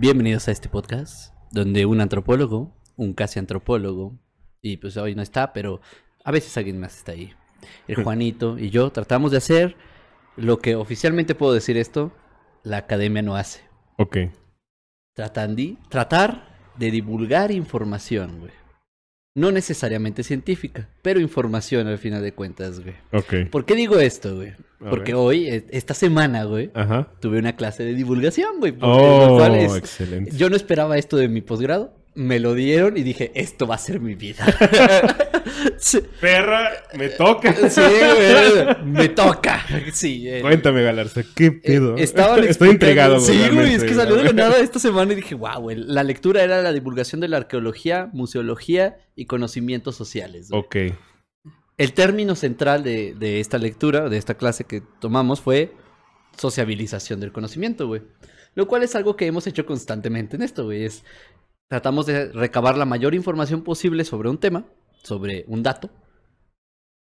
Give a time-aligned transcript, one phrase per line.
[0.00, 4.16] Bienvenidos a este podcast donde un antropólogo, un casi antropólogo,
[4.62, 5.80] y pues hoy no está, pero
[6.22, 7.32] a veces alguien más está ahí.
[7.88, 9.76] El Juanito y yo tratamos de hacer
[10.36, 12.12] lo que oficialmente puedo decir esto,
[12.62, 13.62] la academia no hace.
[13.96, 14.18] Ok.
[15.14, 16.46] Tratandi, tratar
[16.76, 18.52] de divulgar información, güey.
[19.38, 22.94] No necesariamente científica, pero información al final de cuentas, güey.
[23.12, 23.50] Ok.
[23.50, 24.50] ¿Por qué digo esto, güey?
[24.80, 25.20] A Porque ver.
[25.20, 27.08] hoy, e- esta semana, güey, Ajá.
[27.20, 28.74] tuve una clase de divulgación, güey.
[28.80, 30.36] Oh, es- excelente.
[30.36, 31.94] Yo no esperaba esto de mi posgrado.
[32.14, 34.44] Me lo dieron y dije, esto va a ser mi vida.
[35.78, 37.52] sí, Perra, me toca.
[37.70, 39.64] sí, güey, me toca.
[39.92, 41.96] Sí, eh, Cuéntame, Galarza, ¿qué pedo?
[41.96, 42.02] eh,
[42.48, 43.20] Estoy intrigado.
[43.20, 45.76] Sí, güey, es que salió de la nada esta semana y dije, wow, güey.
[45.76, 50.50] La lectura era la divulgación de la arqueología, museología y conocimientos sociales.
[50.50, 50.60] güey.
[50.60, 50.76] Ok.
[51.76, 55.72] El término central de, de esta lectura, de esta clase que tomamos, fue
[56.36, 58.02] sociabilización del conocimiento, güey.
[58.54, 60.84] Lo cual es algo que hemos hecho constantemente en esto, güey.
[60.84, 61.04] Es,
[61.68, 64.64] tratamos de recabar la mayor información posible sobre un tema,
[65.02, 65.90] sobre un dato,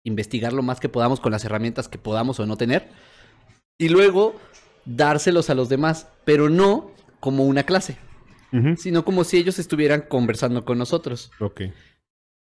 [0.05, 2.88] investigar lo más que podamos con las herramientas que podamos o no tener,
[3.78, 4.36] y luego
[4.84, 7.98] dárselos a los demás, pero no como una clase,
[8.77, 11.30] sino como si ellos estuvieran conversando con nosotros.
[11.41, 11.62] Ok.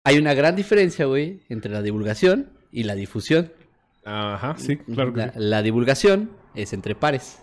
[0.05, 3.51] Hay una gran diferencia, güey, entre la divulgación y la difusión.
[4.05, 5.39] Ajá, sí, claro que la, sí.
[5.39, 7.39] la divulgación es entre pares.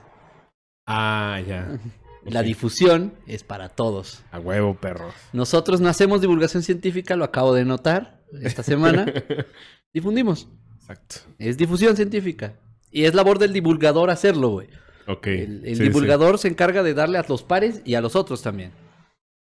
[0.86, 1.78] Ah, ya.
[2.26, 4.22] La difusión es para todos.
[4.32, 5.14] A huevo, perros.
[5.32, 9.12] Nosotros no hacemos divulgación científica, lo acabo de notar esta semana.
[9.92, 10.48] Difundimos.
[10.80, 11.16] Exacto.
[11.38, 12.54] Es difusión científica.
[12.90, 14.68] Y es labor del divulgador hacerlo, güey.
[15.06, 15.26] Ok.
[15.26, 18.42] El, el sí, divulgador se encarga de darle a los pares y a los otros
[18.42, 18.72] también.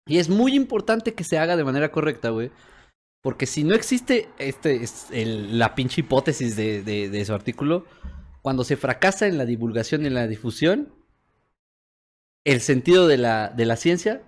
[0.06, 2.50] Y es muy importante que se haga de manera correcta, güey.
[3.22, 7.84] Porque si no existe este, es el- la pinche hipótesis de, de- de su artículo,
[8.42, 10.92] cuando se fracasa en la divulgación y en la difusión,
[12.44, 14.22] el sentido de la, de la ciencia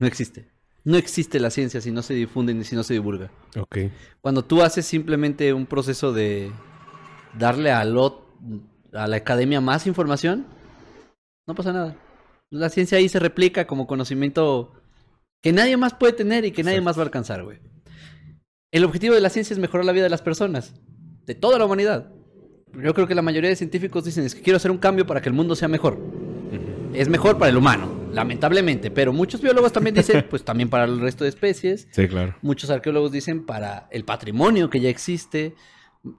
[0.00, 0.50] no existe.
[0.84, 3.30] No existe la ciencia si no se difunde ni si no se divulga.
[3.52, 3.58] sí.
[3.60, 3.78] Ok.
[4.20, 6.52] Cuando tú haces simplemente un proceso de
[7.36, 8.26] darle a, lo-
[8.92, 10.46] a la academia más información,
[11.46, 11.96] no pasa nada.
[12.50, 14.72] La ciencia ahí se replica como conocimiento
[15.42, 16.84] que nadie más puede tener y que nadie Exacto.
[16.84, 17.58] más va a alcanzar, güey.
[18.72, 20.74] El objetivo de la ciencia es mejorar la vida de las personas,
[21.24, 22.12] de toda la humanidad.
[22.80, 25.20] Yo creo que la mayoría de científicos dicen es que quiero hacer un cambio para
[25.20, 25.98] que el mundo sea mejor.
[26.96, 30.98] Es mejor para el humano, lamentablemente, pero muchos biólogos también dicen, pues también para el
[31.00, 31.86] resto de especies.
[31.90, 32.34] Sí, claro.
[32.42, 35.54] Muchos arqueólogos dicen para el patrimonio que ya existe.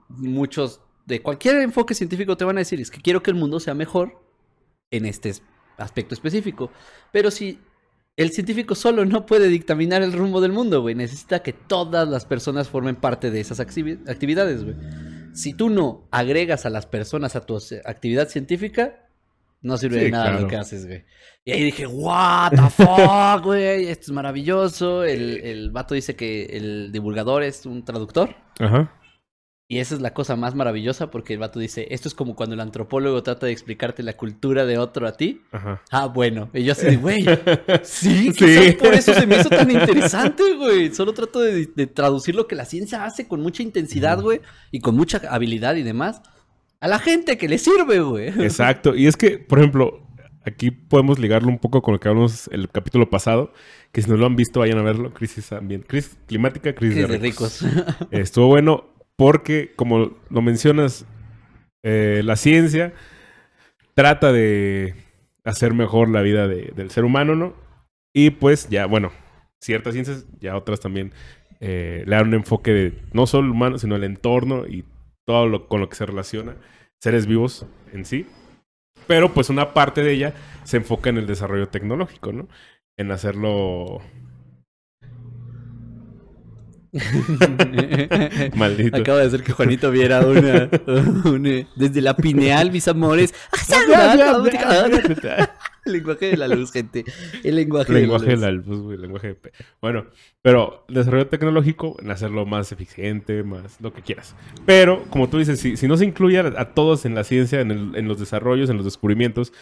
[0.08, 3.58] Muchos de cualquier enfoque científico te van a decir, es que quiero que el mundo
[3.60, 4.22] sea mejor
[4.90, 5.42] en este es-
[5.78, 6.70] aspecto específico.
[7.12, 7.58] Pero si
[8.16, 12.24] el científico solo no puede dictaminar el rumbo del mundo, güey, necesita que todas las
[12.26, 14.76] personas formen parte de esas activi- actividades, güey.
[15.34, 19.07] Si tú no agregas a las personas a tu actividad científica,
[19.60, 20.40] no sirve Sí, de nada claro.
[20.42, 21.04] lo que haces, güey.
[21.44, 25.02] Y ahí dije, what the fuck, güey, esto es maravilloso.
[25.04, 28.34] El, el vato dice que el divulgador es un traductor.
[28.60, 28.92] Ajá.
[29.70, 32.54] Y esa es la cosa más maravillosa porque el vato dice, esto es como cuando
[32.54, 35.42] el antropólogo trata de explicarte la cultura de otro a ti.
[35.52, 35.82] Ajá.
[35.90, 36.48] Ah, bueno.
[36.54, 37.22] Y yo así de, güey,
[37.82, 38.72] sí, Sí.
[38.78, 40.94] por eso se me hizo tan interesante, güey.
[40.94, 44.40] Solo trato de, de traducir lo que la ciencia hace con mucha intensidad, güey,
[44.70, 46.22] y con mucha habilidad y demás.
[46.80, 48.28] A la gente que le sirve, güey.
[48.42, 48.94] Exacto.
[48.94, 50.06] Y es que, por ejemplo,
[50.44, 53.52] aquí podemos ligarlo un poco con lo que hablamos el capítulo pasado.
[53.92, 55.12] Que si no lo han visto, vayan a verlo.
[55.12, 55.88] Crisis ambiental.
[55.88, 57.62] Crisis climática, crisis, de de ricos.
[57.62, 58.06] ricos.
[58.12, 58.84] Estuvo bueno
[59.16, 61.04] porque, como lo mencionas,
[61.84, 62.92] eh, la ciencia
[63.94, 64.94] trata de
[65.44, 67.54] hacer mejor la vida de- del ser humano, ¿no?
[68.14, 69.10] Y pues ya, bueno,
[69.60, 71.12] ciertas ciencias, ya otras también
[71.60, 74.84] eh, le dan un enfoque de no solo el humano, sino el entorno y
[75.28, 76.56] todo lo con lo que se relaciona,
[77.02, 78.26] seres vivos en sí.
[79.06, 80.32] Pero pues una parte de ella
[80.64, 82.48] se enfoca en el desarrollo tecnológico, ¿no?
[82.96, 84.00] En hacerlo
[88.54, 88.96] maldito.
[88.96, 90.70] Acaba de hacer que Juanito viera una,
[91.26, 93.34] una- desde la pineal, mis amores.
[95.88, 97.04] El lenguaje de la luz, gente.
[97.42, 98.66] El lenguaje, lenguaje de de la la luz.
[98.66, 100.06] luz, güey, lenguaje de Bueno,
[100.42, 104.36] pero desarrollo tecnológico en hacerlo más eficiente, más lo que quieras.
[104.66, 107.60] Pero, como tú dices, si, si no se incluye a, a todos en la ciencia,
[107.60, 109.52] en, el- en los desarrollos, en los descubrimientos,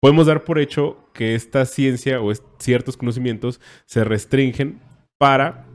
[0.00, 4.80] podemos dar por hecho que esta ciencia o es- ciertos conocimientos se restringen
[5.18, 5.66] para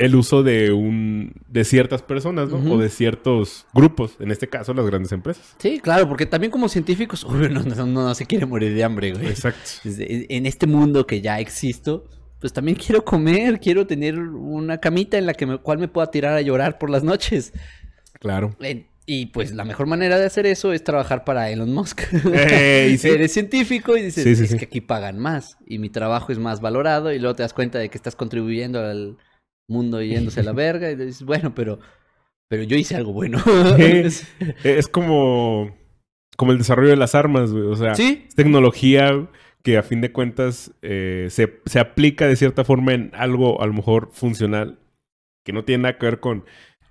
[0.00, 2.56] el uso de un de ciertas personas, ¿no?
[2.72, 5.54] O de ciertos grupos, en este caso las grandes empresas.
[5.58, 9.12] Sí, claro, porque también como científicos, uno no, no- no se quiere morir de hambre,
[9.12, 9.26] güey.
[9.26, 9.60] Exacto.
[9.84, 12.06] En este mundo que ya existo,
[12.40, 16.10] pues también quiero comer, quiero tener una camita en la que me, cual me pueda
[16.10, 17.52] tirar a llorar por las noches.
[18.18, 18.56] Claro.
[19.06, 22.02] Y pues la mejor manera de hacer eso es trabajar para Elon Musk.
[22.32, 23.08] Ey, sí.
[23.08, 26.38] Eres científico y dices, Sí, sí, es que aquí pagan más y mi trabajo es
[26.38, 29.16] más valorado y luego te das cuenta de que estás contribuyendo al
[29.70, 31.78] mundo yéndose a la verga y dices, bueno, pero,
[32.48, 33.38] pero yo hice algo bueno.
[33.76, 34.26] Sí.
[34.64, 35.76] Es como,
[36.36, 37.64] como el desarrollo de las armas, güey.
[37.64, 39.28] O sea, sí, es tecnología
[39.62, 43.66] que a fin de cuentas eh, se, se aplica de cierta forma en algo a
[43.66, 44.78] lo mejor funcional
[45.44, 46.44] que no tiene nada que ver con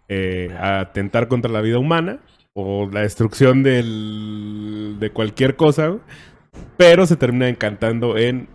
[0.07, 2.19] eh, atentar contra la vida humana
[2.53, 5.99] o la destrucción del, de cualquier cosa,
[6.77, 8.49] pero se termina encantando en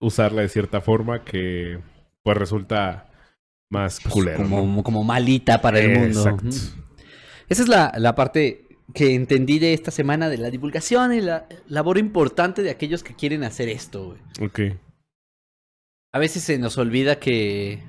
[0.00, 1.78] usarla de cierta forma que
[2.22, 3.06] pues resulta
[3.70, 4.44] más culero.
[4.44, 4.50] ¿no?
[4.60, 6.20] como, como malita para el mundo.
[6.20, 6.48] Exacto.
[7.48, 11.46] Esa es la, la parte que entendí de esta semana de la divulgación y la
[11.68, 14.48] labor importante de aquellos que quieren hacer esto, güey.
[14.48, 14.60] Ok.
[16.12, 17.82] A veces se nos olvida que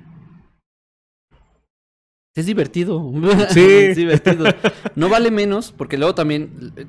[2.34, 3.12] es divertido.
[3.50, 3.66] Sí.
[3.66, 4.46] es divertido.
[4.94, 6.86] No vale menos, porque luego también eh,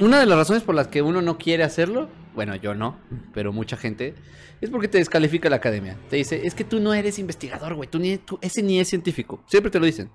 [0.00, 2.98] una de las razones por las que uno no quiere hacerlo, bueno, yo no,
[3.32, 4.14] pero mucha gente
[4.60, 5.96] es porque te descalifica la academia.
[6.10, 8.88] Te dice, "Es que tú no eres investigador, güey, tú ni tú- ese ni es
[8.88, 10.10] científico." Siempre te lo dicen.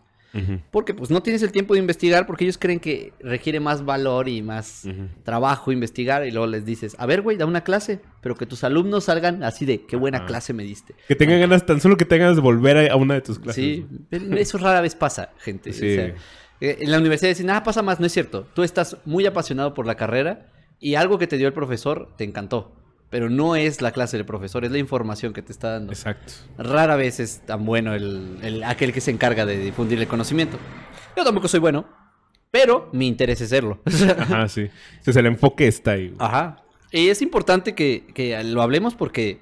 [0.69, 4.29] Porque pues no tienes el tiempo de investigar porque ellos creen que requiere más valor
[4.29, 4.83] y más
[5.23, 8.63] trabajo investigar y luego les dices, "A ver, güey, da una clase, pero que tus
[8.63, 12.06] alumnos salgan así de, qué buena clase me diste." Que tengan ganas, tan solo que
[12.06, 13.63] tengan ganas de volver a, una de tus clases.
[13.63, 13.88] Sí,
[14.38, 15.73] eso rara vez pasa, gente.
[15.73, 15.91] Sí.
[15.94, 16.15] O sea, eh,
[16.61, 18.47] en la universidad dicen, nada pasa más, no es cierto.
[18.53, 20.47] Tú estás muy apasionado por la carrera
[20.79, 22.73] y algo que te dio el profesor te encantó.
[23.09, 25.91] Pero no es la clase del profesor, es la información que te está dando.
[25.91, 26.31] Exacto.
[26.59, 30.57] Rara vez es tan bueno el, el- aquel que se encarga de difundir el conocimiento.
[31.17, 31.88] Yo tampoco soy bueno,
[32.51, 33.81] pero mi interés es serlo.
[34.19, 34.69] Ajá, sí.
[34.91, 36.13] Entonces el enfoque está ahí.
[36.19, 36.63] Ajá.
[36.91, 39.41] Y es importante que, que lo hablemos porque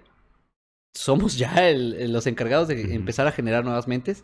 [0.93, 4.23] somos ya el- los encargados de empezar a generar nuevas mentes.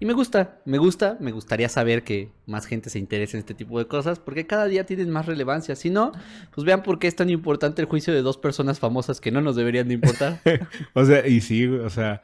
[0.00, 3.54] Y me gusta, me gusta, me gustaría saber que más gente se interese en este
[3.54, 5.76] tipo de cosas porque cada día tienen más relevancia.
[5.76, 6.12] Si no,
[6.54, 9.40] pues vean por qué es tan importante el juicio de dos personas famosas que no
[9.40, 10.40] nos deberían de importar.
[10.94, 12.22] O sea, y sí, o sea,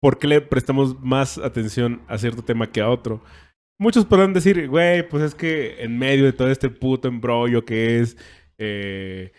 [0.00, 3.22] ¿por qué le prestamos más atención a cierto tema que a otro?
[3.78, 8.00] Muchos podrán decir, güey, pues es que en medio de todo este puto embrollo que
[8.00, 8.16] es
[8.58, 9.32] eh,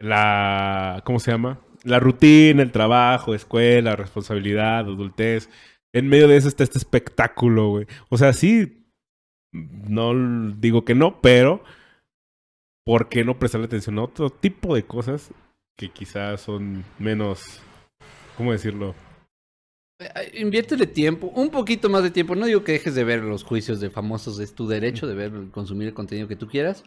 [0.00, 1.60] la, ¿cómo se llama?
[1.84, 5.48] La rutina, el trabajo, escuela, responsabilidad, adultez.
[5.94, 7.86] En medio de eso está este espectáculo, güey.
[8.10, 8.84] O sea, sí,
[9.52, 10.12] no
[10.58, 11.62] digo que no, pero
[12.86, 15.30] ¿por qué no prestarle atención a otro tipo de cosas
[15.78, 17.60] que quizás son menos,
[18.36, 18.94] ¿cómo decirlo?
[20.00, 22.34] Eh, Inviértele tiempo, un poquito más de tiempo.
[22.34, 25.32] No digo que dejes de ver los juicios de famosos, es tu derecho de ver,
[25.50, 26.84] consumir el contenido que tú quieras.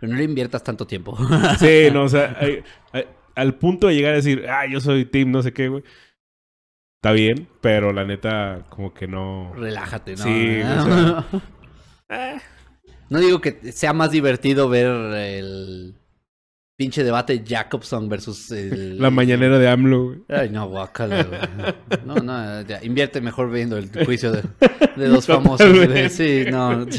[0.00, 1.16] Pero no le inviertas tanto tiempo.
[1.58, 2.62] Sí, no, o sea, hay-
[2.92, 5.82] hay- al punto de llegar a decir, ah, yo soy team, no sé qué, güey.
[7.04, 9.52] Está bien, pero la neta, como que no.
[9.54, 10.24] Relájate, ¿no?
[10.24, 11.26] Sí, o sea,
[13.10, 15.96] No digo que sea más divertido ver el
[16.76, 18.98] pinche debate Jacobson versus el...
[19.00, 20.18] La mañanera de AMLO, güey.
[20.28, 21.40] Ay, no, guácala, güey.
[22.04, 24.42] No, no, ya, invierte mejor viendo el juicio de,
[24.96, 25.72] de dos famosos.
[25.72, 26.10] güey.
[26.10, 26.86] Sí, no.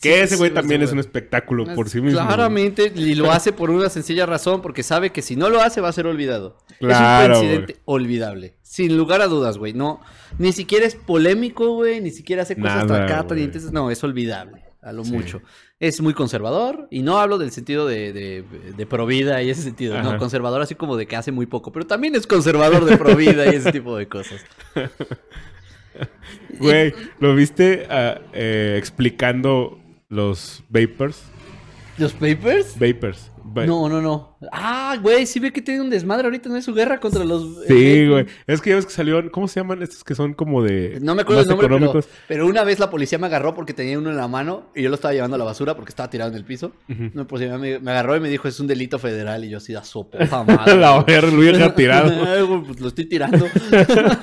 [0.00, 2.18] Que ese güey Sí, también es un espectáculo por sí mismo.
[2.18, 5.82] Claramente, y lo hace por una sencilla razón, porque sabe que si no lo hace
[5.82, 6.56] va a ser olvidado.
[6.78, 8.54] Claro, es un incidente olvidable.
[8.62, 9.74] Sin lugar a dudas, güey.
[9.74, 10.00] No,
[10.38, 12.00] ni siquiera es polémico, güey.
[12.00, 13.72] Ni siquiera hace cosas Nada, intensas.
[13.72, 14.62] No, es olvidable.
[14.80, 15.12] A lo Sí.
[15.12, 15.42] mucho.
[15.80, 16.88] Es muy conservador.
[16.90, 18.44] Y no hablo del sentido de, de,
[18.76, 20.00] de provida y ese sentido.
[20.02, 21.72] No, conservador así como de que hace muy poco.
[21.72, 24.44] Pero también es conservador de provida y ese tipo de cosas.
[26.58, 31.22] Güey, ¿lo viste ah, eh, explicando los vapors?
[31.96, 32.76] ¿Los papers?
[32.78, 33.30] Vapors.
[33.54, 34.38] No, no, no.
[34.52, 37.64] Ah, güey, sí ve que tiene un desmadre ahorita, ¿no es su guerra contra los...
[37.66, 38.26] Sí, eh, güey.
[38.46, 39.30] Es que ya ves que salió.
[39.30, 40.98] ¿Cómo se llaman estos que son como de.
[41.00, 43.98] No me acuerdo el nombre, pero, pero una vez la policía me agarró porque tenía
[43.98, 46.30] uno en la mano y yo lo estaba llevando a la basura porque estaba tirado
[46.30, 46.72] en el piso.
[46.86, 49.44] No, pues me, me agarró y me dijo, es un delito federal.
[49.44, 50.76] Y yo así, da sopa, madre.
[50.76, 52.08] La verga, lo hubiera tirado.
[52.66, 53.46] Pues lo estoy tirando.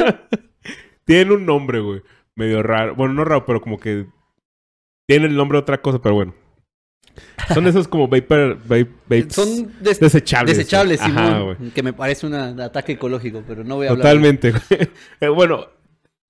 [1.05, 2.01] Tiene un nombre, güey.
[2.36, 2.96] Medio raro.
[2.96, 4.08] Bueno, no raro, pero como que.
[5.08, 6.34] Tiene el nombre de otra cosa, pero bueno.
[7.53, 8.60] Son esos como vapor.
[8.67, 10.57] vape- Son des- desechables.
[10.57, 11.10] desechables, güey.
[11.12, 11.43] Simón.
[11.57, 11.72] güey.
[11.72, 14.03] que me parece un ataque ecológico, pero no voy a hablar.
[14.03, 14.63] Totalmente, güey.
[15.22, 15.67] Eh, bueno,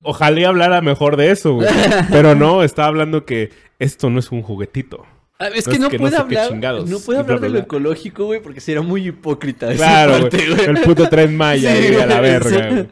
[0.01, 1.67] ojalá hablara mejor de eso, güey.
[2.11, 3.49] Pero no, estaba hablando que
[3.79, 5.05] esto no es un juguetito.
[5.39, 6.53] Ah, Es No que es no que no puede hablar,
[6.87, 9.73] no puede hablar de lo ecológico, güey, porque sería muy hipócrita.
[9.73, 10.21] Claro, güey.
[10.29, 10.65] parte, güey.
[10.65, 12.55] El puto tren Maya Sí, ahí a la güey, verga, sí.
[12.73, 12.87] güey.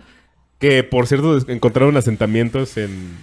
[0.59, 3.17] Que, por cierto, encontraron asentamientos en...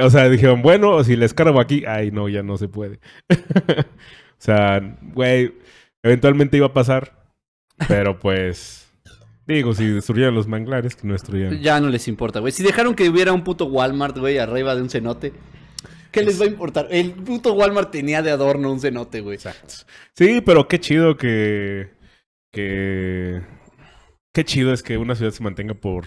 [0.00, 1.84] o sea, dijeron, bueno, si les cargo aquí...
[1.86, 3.00] Ay, no, ya no se puede.
[3.28, 5.54] o sea, güey,
[6.02, 7.24] eventualmente iba a pasar.
[7.88, 8.88] Pero, pues...
[9.46, 11.60] Digo, si destruyeran los manglares, que no destruyeran.
[11.60, 12.52] Ya no les importa, güey.
[12.52, 15.32] Si dejaron que hubiera un puto Walmart, güey, arriba de un cenote.
[16.10, 16.88] ¿Qué les va a importar?
[16.90, 19.36] El puto Walmart tenía de adorno un cenote, güey.
[19.36, 19.74] Exacto.
[20.14, 21.90] Sí, pero qué chido que.
[22.52, 23.42] que.
[24.32, 26.06] Qué chido es que una ciudad se mantenga por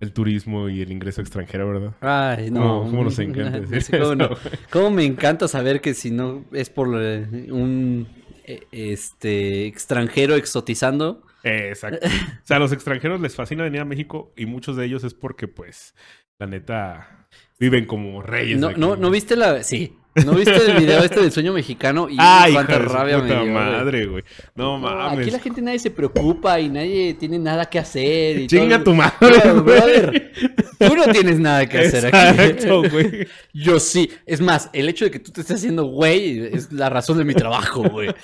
[0.00, 1.94] el turismo y el ingreso extranjero, ¿verdad?
[2.00, 2.84] Ay, no.
[2.84, 4.24] No, cómo nos encanta decir cómo, no.
[4.32, 4.50] eso.
[4.70, 8.08] Cómo me encanta saber que si no es por eh, un
[8.44, 11.22] eh, este extranjero exotizando.
[11.44, 12.04] Exacto.
[12.06, 15.14] O sea, a los extranjeros les fascina venir a México y muchos de ellos es
[15.14, 15.94] porque, pues,
[16.40, 17.28] la neta,
[17.60, 18.58] viven como reyes.
[18.58, 19.62] No, no, no viste la.
[19.62, 19.96] Sí.
[20.26, 22.08] ¿No viste el video este del sueño mexicano?
[22.10, 23.54] Y Ay, cuánta hija de rabia me puta dio, güey.
[23.54, 24.24] madre, güey.
[24.54, 25.20] No No, mames.
[25.20, 28.38] Aquí la gente nadie se preocupa y nadie tiene nada que hacer.
[28.40, 29.78] Y Chinga todo- tu madre, Pero, güey.
[29.78, 30.32] brother,
[30.78, 32.88] tú no tienes nada que hacer Exacto, aquí.
[32.90, 33.26] güey.
[33.54, 34.10] Yo sí.
[34.26, 37.24] Es más, el hecho de que tú te estés haciendo güey es la razón de
[37.24, 38.14] mi trabajo, güey.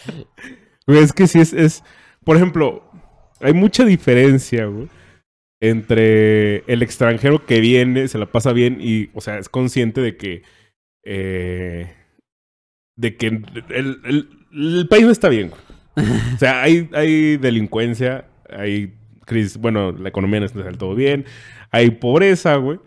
[0.86, 1.82] Güey, es que sí es, es...
[2.24, 2.90] Por ejemplo,
[3.40, 4.88] hay mucha diferencia, güey.
[5.60, 10.16] Entre el extranjero que viene, se la pasa bien y, o sea, es consciente de
[10.16, 10.42] que...
[11.04, 11.94] eh,
[12.96, 13.44] de que el,
[14.04, 15.52] el- el país no está bien.
[16.34, 18.94] O sea, hay, hay delincuencia, hay
[19.26, 19.58] crisis...
[19.58, 21.24] Bueno, la economía no está del todo bien.
[21.70, 22.78] Hay pobreza, güey.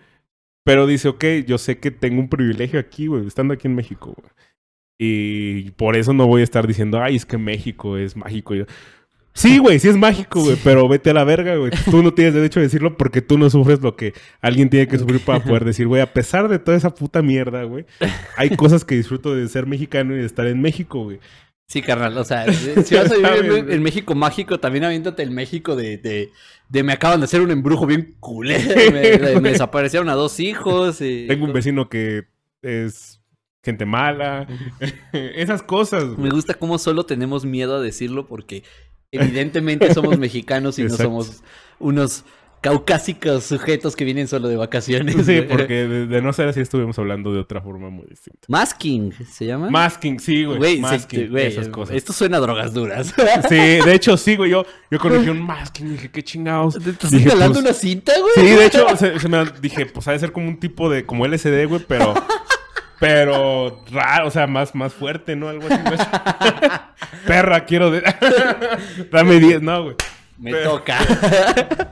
[0.64, 4.14] Pero dice, ok, yo sé que tengo un privilegio aquí, güey, estando aquí en México,
[4.16, 4.32] güey.
[5.04, 8.54] Y por eso no voy a estar diciendo, ay, es que México es mágico.
[9.34, 11.72] Sí, güey, sí es mágico, güey, pero vete a la verga, güey.
[11.90, 14.98] Tú no tienes derecho a decirlo porque tú no sufres lo que alguien tiene que
[14.98, 17.86] sufrir para poder decir, güey, a pesar de toda esa puta mierda, güey,
[18.36, 21.20] hay cosas que disfruto de ser mexicano y de estar en México, güey.
[21.68, 25.78] Sí, carnal, o sea, si vas a vivir en, México mágico, también aviéntate el México
[25.78, 26.30] de, de,
[26.68, 31.00] de me acaban de hacer un embrujo bien culero, me, me desaparecieron a dos hijos.
[31.00, 32.26] y- Tengo un vecino que
[32.62, 33.22] es
[33.64, 34.46] gente mala.
[35.14, 36.32] Esas cosas, Me güey.
[36.32, 38.64] gusta cómo solo tenemos miedo a decirlo porque
[39.12, 41.44] evidentemente somos mexicanos y no somos
[41.80, 42.24] unos
[42.62, 45.16] caucásicos sujetos que vienen solo de vacaciones.
[45.26, 48.42] Sí, porque de, de no ser así estuvimos hablando de otra forma muy distinta.
[48.48, 49.72] Masking, ¿se llama?
[49.72, 50.58] Masking, sí, güey.
[50.60, 51.96] Güey, se- Masking, güey, esas cosas.
[51.96, 53.16] Esto suena a drogas duras.
[53.50, 54.52] Sí, de hecho, sí, güey.
[54.52, 56.78] Yo, yo conocí un masking y dije, qué chingados.
[56.78, 58.34] ¿Te estás Dije, instalando pues, una cinta, güey?
[58.48, 61.04] Sí, de hecho, se, se me dije, pues ha de ser como un tipo de,
[61.04, 62.14] como LSD, güey, pero,
[63.02, 65.50] pero raro, o sea, más, más fuerte, ¿no?
[65.50, 65.82] Algo así.
[67.28, 68.02] Perra, quiero de...
[69.12, 69.96] Dame 10, no, güey.
[70.38, 70.98] Me Pero- toca.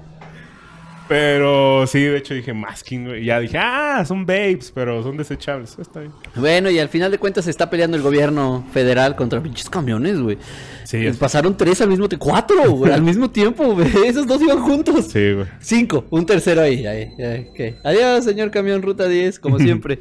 [1.08, 3.26] Pero sí, de hecho dije masking, güey.
[3.26, 5.76] Ya dije, ah, son babes, pero son desechables.
[5.80, 6.12] Está bien.
[6.36, 10.20] Bueno, y al final de cuentas se está peleando el gobierno federal contra pinches camiones,
[10.22, 10.38] güey.
[10.84, 12.28] Sí, es- Pasaron tres al mismo tiempo.
[12.28, 13.88] Cuatro, güey, al mismo tiempo, güey.
[14.06, 15.08] Esos dos iban juntos.
[15.08, 15.48] sí, güey.
[15.60, 16.86] Cinco, un tercero ahí.
[16.86, 17.78] ahí, ahí, ok.
[17.86, 20.00] Adiós, señor camión Ruta 10, como siempre.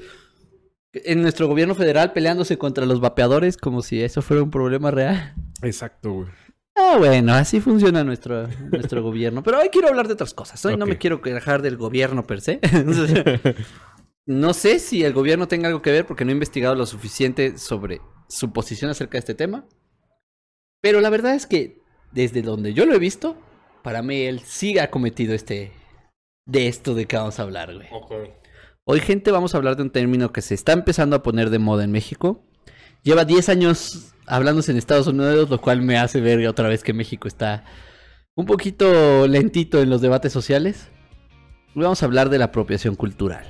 [0.92, 5.34] En nuestro gobierno federal peleándose contra los vapeadores como si eso fuera un problema real.
[5.62, 6.28] Exacto, güey.
[6.80, 9.42] Ah, bueno, así funciona nuestro, nuestro gobierno.
[9.42, 10.64] Pero hoy quiero hablar de otras cosas.
[10.64, 12.60] Hoy no me quiero quejar del gobierno per se.
[14.26, 17.58] no sé si el gobierno tenga algo que ver porque no he investigado lo suficiente
[17.58, 19.66] sobre su posición acerca de este tema.
[20.80, 23.36] Pero la verdad es que desde donde yo lo he visto,
[23.82, 25.72] para mí él sí ha cometido este...
[26.46, 27.88] De esto de que vamos a hablar, güey.
[28.90, 31.58] Hoy, gente, vamos a hablar de un término que se está empezando a poner de
[31.58, 32.42] moda en México.
[33.02, 36.94] Lleva 10 años hablándose en Estados Unidos, lo cual me hace ver otra vez que
[36.94, 37.64] México está
[38.34, 40.88] un poquito lentito en los debates sociales.
[41.74, 43.44] Hoy vamos a hablar de la apropiación cultural.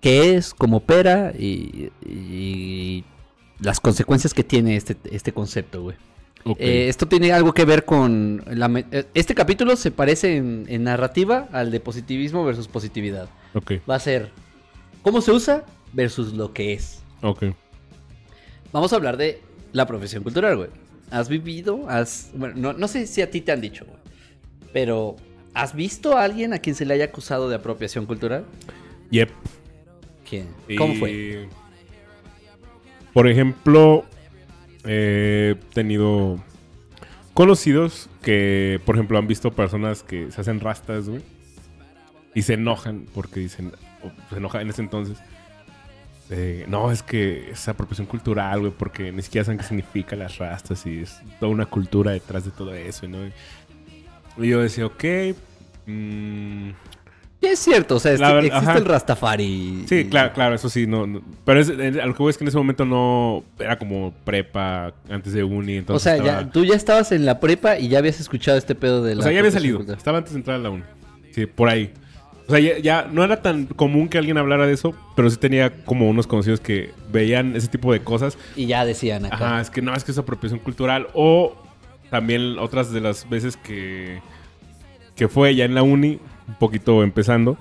[0.00, 3.04] ¿Qué es, cómo opera y, y
[3.60, 5.96] las consecuencias que tiene este, este concepto, güey?
[6.58, 8.42] Eh, esto tiene algo que ver con...
[8.46, 13.28] la eh, este capítulo se parece en, en narrativa al de positivismo versus positividad.
[13.88, 14.30] Va a ser
[15.02, 17.02] cómo se usa versus lo que es.
[17.22, 17.44] ok.
[18.72, 19.40] Vamos a hablar de
[19.72, 20.70] la profesión cultural, güey.
[21.10, 21.88] ¿Has vivido?
[21.88, 22.32] Has...
[22.34, 23.98] Bueno, no, no sé si a ti te han dicho, güey.
[24.72, 25.14] Pero,
[25.54, 28.44] ¿has visto a alguien a quien se le haya acusado de apropiación cultural?
[29.10, 29.30] Yep.
[30.28, 30.48] ¿Quién?
[30.76, 31.48] ¿Cómo fue?
[33.12, 34.04] Por ejemplo,
[34.84, 36.42] he tenido
[37.32, 41.22] conocidos que, por ejemplo, han visto personas que se hacen rastas, güey.
[42.34, 43.72] Y se enojan porque dicen,
[44.02, 45.16] o se enojan en ese entonces.
[46.30, 50.38] eh, no, es que es apropiación cultural, güey, porque ni siquiera saben qué significa las
[50.38, 53.18] rastas y es toda una cultura detrás de todo eso, ¿no?
[54.38, 55.04] Y yo decía, ok,
[55.86, 56.70] mm,
[57.42, 58.78] es cierto, o sea, este- existe ajá.
[58.78, 59.84] el Rastafari.
[59.86, 61.20] Sí, y- claro, claro, eso sí, no, no.
[61.44, 64.12] pero es, eh, a lo que voy es que en ese momento no era como
[64.24, 67.78] prepa antes de uni, O entonces sea, estaba- ya, tú ya estabas en la prepa
[67.78, 69.20] y ya habías escuchado este pedo de la...
[69.20, 69.98] o sea, ya había salido, cultural.
[69.98, 70.82] estaba antes de entrar a la uni.
[71.32, 71.92] Sí, por ahí.
[72.46, 75.36] O sea, ya, ya no era tan común que alguien hablara de eso, pero sí
[75.38, 78.36] tenía como unos conocidos que veían ese tipo de cosas.
[78.54, 79.34] Y ya decían acá.
[79.36, 81.08] Ajá, es que no, es que es apropiación cultural.
[81.14, 81.56] O
[82.10, 84.20] también otras de las veces que,
[85.16, 87.56] que fue ya en la uni, un poquito empezando,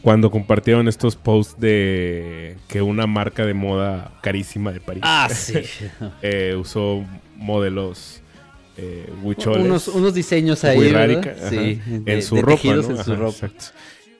[0.00, 5.54] cuando compartieron estos posts de que una marca de moda carísima de París Ah, sí.
[6.22, 7.04] eh, usó
[7.36, 8.20] modelos
[8.76, 9.08] eh,
[9.58, 12.72] unos, unos diseños ahí, ajá, Sí, de- en su de ropa, ¿no?
[12.74, 13.46] en su Ajá, ropa.
[13.46, 13.64] exacto.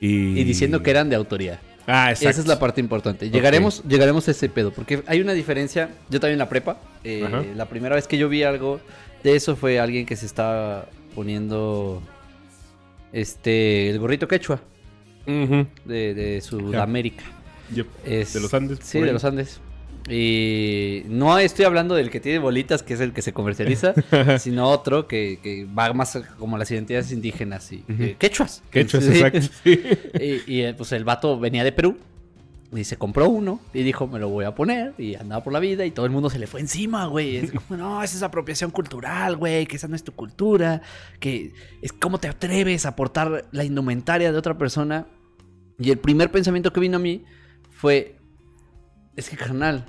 [0.05, 0.39] Y...
[0.39, 1.59] Y diciendo que eran de autoría.
[1.87, 2.29] Ah, exacto.
[2.31, 3.29] Esa es la parte importante.
[3.29, 5.89] Llegaremos, llegaremos a ese pedo, porque hay una diferencia.
[6.09, 8.79] Yo también en la prepa, eh, la primera vez que yo vi algo
[9.23, 12.01] de eso fue alguien que se estaba poniendo
[13.13, 14.61] este el gorrito quechua
[15.25, 17.23] de, de Sudamérica.
[17.73, 17.87] Yep.
[18.05, 18.79] Es- De los Andes.
[18.83, 19.59] Sí, de los Andes.
[20.09, 23.93] Y no estoy hablando del que tiene bolitas, que es el que se comercializa,
[24.39, 28.03] sino otro que, que va más como las identidades indígenas y Ujú.
[28.03, 28.61] eh, quechuas.
[28.69, 29.07] Quechua, Sí.
[29.09, 29.39] exacto.
[29.63, 29.81] sí.
[30.19, 31.97] Y, y, eh, pues el vato venía de Perú
[32.71, 34.93] y se compró uno y dijo, me lo voy a poner.
[34.99, 37.37] Y andaba por la vida y todo el mundo se le fue encima, güey.
[37.37, 40.81] Es como, no, esa es apropiación cultural, güey, que esa no es tu cultura,
[41.19, 45.07] que es cómo te atreves a aportar la indumentaria de otra persona.
[45.79, 47.23] Y el primer pensamiento que vino a mí
[47.71, 48.17] fue,
[49.15, 49.85] es que carnal,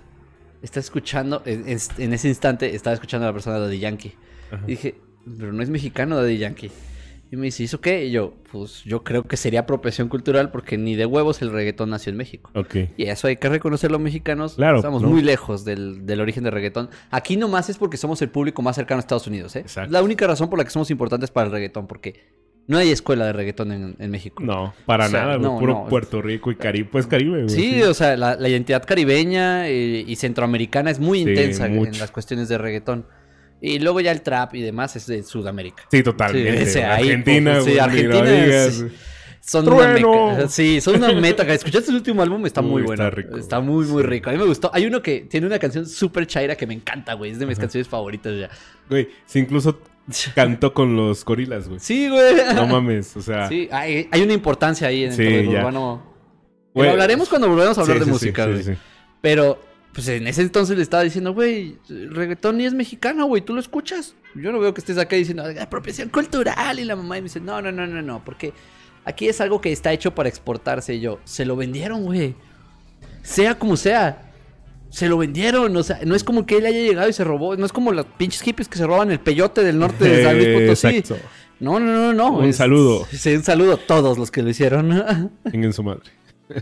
[0.63, 4.15] está escuchando, en, ese instante estaba escuchando a la persona de Daddy Yankee.
[4.51, 4.63] Ajá.
[4.67, 4.95] Y dije,
[5.39, 6.71] pero no es mexicano Daddy Yankee.
[7.31, 8.05] Y me dice, ¿eso qué?
[8.05, 11.91] Y yo, pues yo creo que sería apropiación cultural porque ni de huevos el reggaetón
[11.91, 12.51] nació en México.
[12.55, 12.77] Ok.
[12.97, 14.55] Y eso hay que reconocer los mexicanos.
[14.55, 15.09] Claro, Estamos ¿no?
[15.09, 16.89] muy lejos del, del origen del reggaetón.
[17.11, 19.61] Aquí nomás es porque somos el público más cercano a Estados Unidos, ¿eh?
[19.61, 19.93] Exacto.
[19.93, 22.23] La única razón por la que somos importantes para el reggaetón, porque
[22.69, 24.43] no hay escuela de reggaetón en, en México.
[24.43, 25.87] No, para O sea, nada, no, Puro no.
[25.89, 26.89] Puerto Rico y Caribe.
[26.91, 27.49] Pues Caribe, güey.
[27.49, 31.93] Sí, o sea, la, la identidad caribeña eh, y centroamericana es muy Sí, intensa mucho.
[31.93, 33.07] en las cuestiones de reggaetón.
[33.61, 35.85] Y luego ya el trap y demás es de Sudamérica.
[35.91, 36.67] Sí, totalmente.
[36.67, 38.85] Sí, Argentina, pues, sí, Argentina es-.
[39.41, 40.11] Son ¡Trueno!
[40.13, 40.49] una meca.
[40.49, 41.45] Sí, son una meta.
[41.45, 42.45] ¿Escuchaste el último álbum?
[42.47, 43.11] Está Uy, muy está bueno.
[43.11, 43.37] rico.
[43.39, 44.29] Está muy, muy rico.
[44.29, 44.71] A mí me gustó.
[44.75, 47.31] Hay uno que tiene una canción súper chaira que me encanta, güey.
[47.31, 48.51] Es de mis canciones favoritas ya.
[48.91, 49.79] Güey, sí, incluso
[50.35, 51.81] cantó con los gorilas, güey.
[51.81, 52.37] Sí, güey.
[52.55, 53.49] No mames, o sea.
[53.49, 56.15] Sí, hay, hay una importancia ahí en Sí, el urbano.
[56.75, 58.63] Lo hablaremos cuando volvamos a hablar sí, de sí, música, güey.
[58.63, 58.79] sí, sí.
[59.23, 59.59] Pero,
[59.93, 63.61] pues en ese entonces le estaba diciendo, güey, reggaetón ni es mexicano, güey, tú lo
[63.61, 64.15] escuchas.
[64.35, 66.79] Yo no veo que estés acá diciendo, apropiación cultural.
[66.79, 68.53] Y la mamá me dice, no, no, no, no, no, porque
[69.05, 70.95] aquí es algo que está hecho para exportarse.
[70.95, 72.35] Y yo, se lo vendieron, güey.
[73.23, 74.26] Sea como sea.
[74.97, 77.55] Se lo vendieron, o sea, no es como que él haya llegado y se robó,
[77.55, 80.37] no es como los pinches hippies que se roban el peyote del norte de San
[80.39, 80.87] Luis Potosí.
[80.87, 81.23] Exacto.
[81.61, 82.39] No, no, no, no.
[82.39, 83.07] Un es- saludo.
[83.13, 85.31] Sí, un saludo a todos los que lo hicieron.
[85.51, 86.05] Chinguen su madre.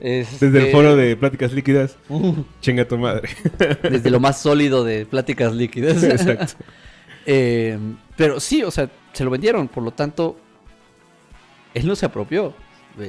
[0.01, 3.29] Este, Desde el foro de Pláticas Líquidas, uh, chinga tu madre.
[3.89, 6.03] Desde lo más sólido de pláticas líquidas.
[6.03, 6.55] Exacto.
[7.27, 7.79] Eh,
[8.17, 10.37] pero sí, o sea, se lo vendieron, por lo tanto,
[11.73, 12.53] él no se apropió,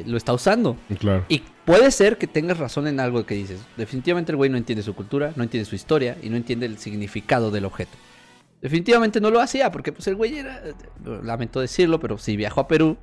[0.05, 0.77] lo está usando.
[0.99, 1.25] Claro.
[1.29, 3.59] Y puede ser que tengas razón en algo que dices.
[3.77, 6.77] Definitivamente el güey no entiende su cultura, no entiende su historia y no entiende el
[6.77, 7.97] significado del objeto.
[8.61, 10.61] Definitivamente no lo hacía porque pues el güey era,
[11.23, 12.97] lamento decirlo, pero si viajó a Perú,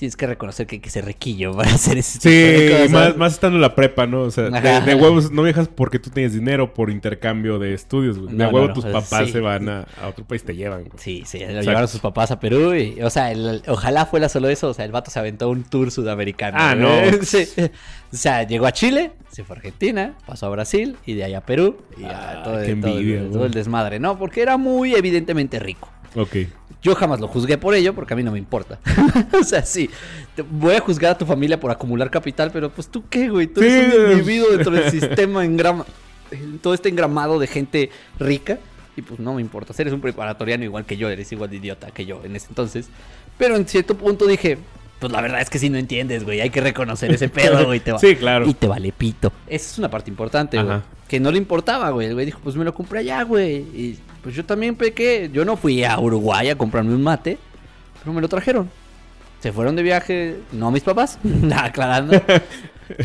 [0.00, 2.90] tienes que reconocer que hay que ser riquillo para hacer ese tipo de Sí, cosas.
[2.90, 4.22] más, más estando en la prepa, ¿no?
[4.22, 8.18] O sea, de, de huevos no viajas porque tú tienes dinero por intercambio de estudios,
[8.18, 8.32] güey.
[8.32, 9.32] De No, no, huevo no, tus papás sí.
[9.32, 10.92] se van a, a otro país, te llevan, güey.
[10.96, 14.48] Sí, sí, lo llevaron sus papás a Perú y, o sea, el- ojalá fuera solo
[14.48, 16.56] eso, o sea, el vato se aventó un tour sudamericano.
[16.58, 16.88] Ah, no.
[17.22, 17.46] Sí.
[18.12, 21.34] O sea, llegó a Chile, se fue a Argentina, pasó a Brasil y de ahí
[21.34, 24.18] a Perú y Ah, todo, qué todo envidia, todo el desmadre, ¿no?
[24.18, 25.88] Porque era muy evidentemente rico.
[26.16, 26.36] Ok.
[26.82, 28.78] Yo jamás lo juzgué por ello porque a mí no me importa.
[29.38, 29.90] o sea, sí,
[30.34, 33.46] te- voy a juzgar a tu familia por acumular capital, pero pues tú qué, güey,
[33.48, 35.84] tú eres Sí, un individuo dentro del sistema engrama,
[36.62, 38.58] todo este engramado de gente rica
[38.96, 39.74] y pues no me importa.
[39.78, 42.88] Eres un preparatoriano igual que yo, eres igual de idiota que yo en ese entonces.
[43.36, 44.56] Pero en cierto punto dije,
[45.00, 47.80] pues la verdad es que si no entiendes, güey, hay que reconocer ese pedo, güey,
[47.80, 48.46] te va- Sí, claro.
[48.48, 49.32] y te vale pito.
[49.46, 50.78] Esa es una parte importante, güey.
[51.08, 52.06] Que no le importaba, güey.
[52.06, 53.56] El güey dijo, pues me lo compré allá, güey.
[53.56, 55.30] Y pues yo también pequé.
[55.32, 57.38] Yo no fui a Uruguay a comprarme un mate,
[57.98, 58.70] pero me lo trajeron.
[59.40, 61.18] Se fueron de viaje, no mis papás,
[61.56, 62.20] aclarando.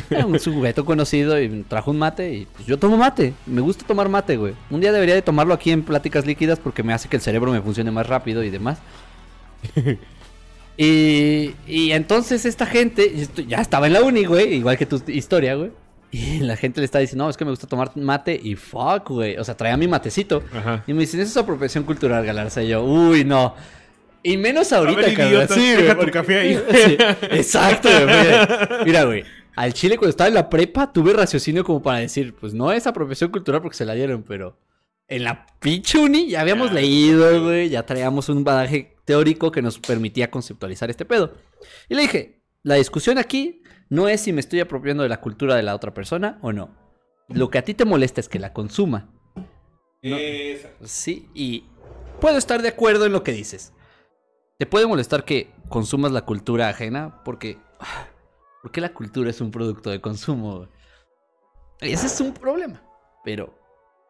[0.10, 3.34] Era un sujeto conocido y trajo un mate y pues yo tomo mate.
[3.46, 4.54] Me gusta tomar mate, güey.
[4.70, 7.52] Un día debería de tomarlo aquí en pláticas líquidas porque me hace que el cerebro
[7.52, 8.80] me funcione más rápido y demás.
[10.78, 13.14] Y, y entonces esta gente
[13.48, 15.72] ya estaba en la uni, güey, igual que tu historia, güey.
[16.16, 19.10] Y la gente le está diciendo, no, es que me gusta tomar mate y fuck,
[19.10, 19.38] güey.
[19.38, 20.44] O sea, traía mi matecito.
[20.54, 20.84] Ajá.
[20.88, 22.64] Y me dicen, eso es apropiación cultural, Galarza.
[22.64, 23.54] Y yo, uy, no.
[24.24, 25.48] Y menos ahorita, ver, cabrón.
[25.50, 26.56] Sí, deja güey, tu porque- café ahí.
[26.86, 26.98] Sí,
[27.32, 28.86] exacto, güey.
[28.86, 29.24] Mira, güey.
[29.56, 32.88] Al Chile, cuando estaba en la prepa, tuve raciocinio como para decir, pues no es
[32.88, 34.58] apropiación cultural porque se la dieron, pero
[35.08, 37.70] en la pinche uni ya habíamos leído, güey.
[37.70, 41.34] Ya traíamos un badaje teórico que nos permitía conceptualizar este pedo.
[41.90, 45.56] Y le dije, la discusión aquí no es si me estoy apropiando de la cultura
[45.56, 46.70] de la otra persona o no.
[47.28, 49.10] Lo que a ti te molesta es que la consuma.
[50.84, 51.66] Sí, y
[52.22, 53.74] puedo estar de acuerdo en lo que dices.
[54.58, 57.58] Te puede molestar que consumas la cultura ajena porque
[58.66, 60.68] ¿Por qué la cultura es un producto de consumo?
[61.80, 62.82] Ese es un problema.
[63.24, 63.54] Pero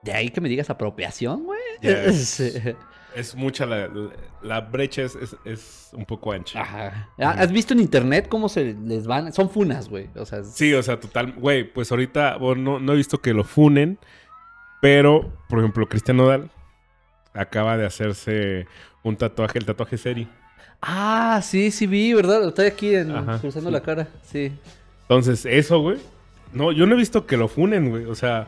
[0.02, 1.60] de ahí que me digas apropiación, güey.
[3.16, 4.10] Es mucha la, la,
[4.44, 6.62] la brecha es, es, es un poco ancha.
[6.62, 7.10] Ajá.
[7.18, 9.32] ¿Has visto en internet cómo se les van?
[9.34, 10.10] Son funas, güey.
[10.16, 11.34] O sea, Sí, o sea, total.
[11.34, 13.98] Güey, pues ahorita bueno, no, no he visto que lo funen.
[14.82, 16.52] Pero, por ejemplo, Cristian Nodal
[17.34, 18.68] acaba de hacerse
[19.04, 20.28] un tatuaje, el tatuaje serie.
[20.82, 22.48] Ah, sí, sí vi, ¿verdad?
[22.48, 23.74] Estoy aquí en- Ajá, cruzando sí.
[23.74, 24.08] la cara.
[24.24, 24.52] Sí.
[25.04, 25.98] Entonces, eso, güey.
[26.54, 28.06] No, yo no he visto que lo funen, güey.
[28.06, 28.48] O sea,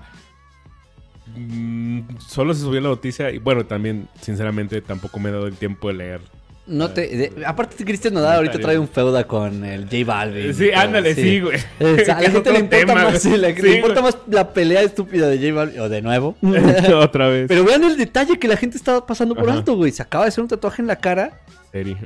[1.37, 3.31] mm, solo se subió la noticia.
[3.31, 6.21] Y bueno, también, sinceramente, tampoco me he dado el tiempo de leer.
[6.67, 10.53] No te, de- aparte, Cristian Nodal ahorita trae un feuda con el J Balvin.
[10.53, 11.57] Sí, todo, ándale, sí, güey.
[11.79, 14.13] O sea, a la gente le importa, tema, más, sí, la- Sí, le importa güey.
[14.13, 15.79] más la pelea estúpida de J Balvin.
[15.79, 16.35] O de nuevo.
[17.01, 17.45] Otra vez.
[17.47, 19.59] Pero vean el detalle que la gente está pasando por Ajá.
[19.59, 19.91] alto, güey.
[19.91, 21.39] Se acaba de hacer un tatuaje en la cara.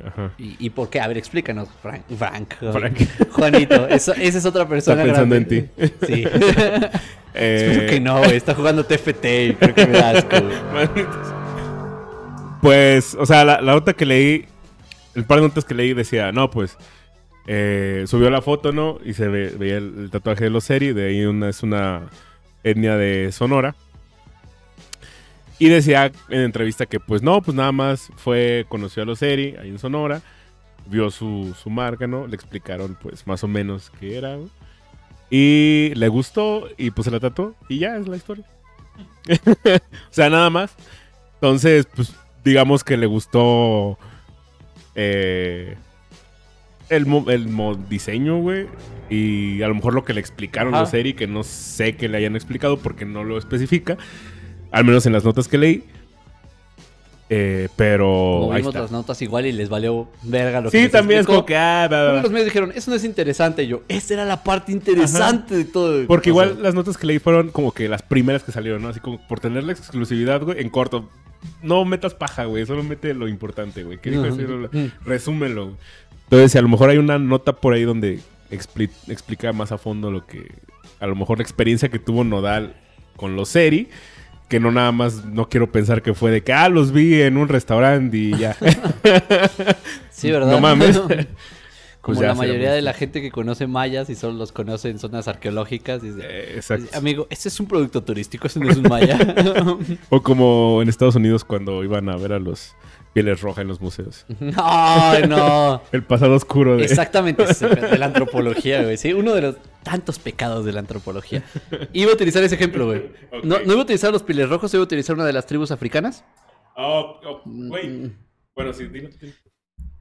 [0.06, 0.32] Ajá.
[0.38, 1.00] ¿Y, y por qué?
[1.00, 2.02] A ver, explícanos, Frank.
[2.18, 2.54] Frank.
[2.72, 2.98] Frank.
[3.32, 5.70] Juanito, eso, esa es otra persona Está pensando grande.
[5.78, 6.06] en ti.
[6.06, 6.24] Sí.
[7.34, 8.36] Eh, que no, güey.
[8.36, 10.36] Está jugando TFT y creo que me da asco,
[10.72, 11.06] güey.
[12.60, 14.44] Pues, o sea, la, la nota que leí,
[15.14, 16.76] el par de notas que leí decía, no, pues,
[17.46, 18.98] eh, subió la foto, ¿no?
[19.04, 22.08] Y se ve- veía el, tatuaje de los series, de ahí una, es una
[22.64, 23.74] etnia de Sonora.
[25.58, 29.58] Y decía en entrevista que, pues, no, pues nada más fue, conoció a los series
[29.58, 30.22] ahí en Sonora,
[30.86, 32.26] vio su, su marca, ¿no?
[32.26, 34.38] Le explicaron, pues, más o menos qué era.
[35.30, 38.44] Y le gustó y pues se la tatuó y ya es la historia.
[39.30, 39.78] o
[40.10, 40.74] sea, nada más.
[41.34, 43.98] Entonces, pues digamos que le gustó
[44.94, 45.76] eh,
[46.88, 48.66] el, el diseño, güey.
[49.10, 50.82] Y a lo mejor lo que le explicaron Ajá.
[50.82, 53.96] los Eri, que no sé que le hayan explicado porque no lo especifica.
[54.70, 55.84] Al menos en las notas que leí.
[57.34, 61.20] Eh, pero Como vimos las notas igual y les valió verga lo que Sí, también
[61.20, 61.56] es como que...
[61.56, 61.88] Ah,
[62.22, 63.62] los medios dijeron, eso no es interesante.
[63.62, 66.06] Y yo, esa era la parte interesante de todo.
[66.06, 68.88] Porque sea, igual las notas que leí fueron como que las primeras que salieron, ¿no?
[68.88, 71.08] Así como por tener la exclusividad, güey, en corto.
[71.62, 73.98] No metas paja, güey, solo mete lo importante, güey.
[73.98, 74.42] ¿Qué dijo ese?
[74.42, 74.90] Mm.
[75.04, 75.64] Resúmelo.
[75.66, 75.76] güey.
[76.24, 79.78] Entonces, si a lo mejor hay una nota por ahí donde expli- explica más a
[79.78, 80.50] fondo lo que...
[81.00, 82.74] A lo mejor la experiencia que tuvo Nodal
[83.16, 83.88] con los Seri.
[84.48, 87.36] Que no nada más, no quiero pensar que fue de que, ah, los vi en
[87.38, 88.56] un restaurante y ya.
[90.10, 90.50] Sí, ¿verdad?
[90.52, 91.00] No mames.
[92.02, 94.90] Como Pues ya la mayoría de la gente que conoce mayas y solo los conoce
[94.90, 96.02] en zonas arqueológicas.
[96.02, 96.98] Dice, Eh, Exacto.
[96.98, 99.16] Amigo, este es un producto turístico, este no es un maya.
[100.10, 102.74] O como en Estados Unidos cuando iban a ver a los
[103.12, 104.26] pieles rojas en los museos.
[104.56, 105.80] Ay, no.
[105.92, 106.84] El pasado oscuro de...
[106.86, 108.96] Exactamente, de la antropología, güey.
[108.96, 111.44] Sí, uno de los tantos pecados de la antropología.
[111.92, 113.12] Iba a utilizar ese ejemplo, güey.
[113.44, 115.70] No, no iba a utilizar los piles rojos, iba a utilizar una de las tribus
[115.70, 116.24] africanas.
[116.76, 118.10] Oh, oh, güey.
[118.56, 119.08] Bueno, sí, dilo.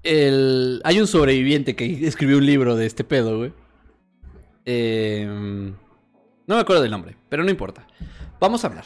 [0.04, 0.82] El...
[0.84, 3.54] Hay un sobreviviente que escribió un libro de este pedo, güey.
[4.66, 5.26] Eh,
[6.48, 7.86] No me acuerdo del nombre, pero no importa.
[8.40, 8.86] Vamos a hablar.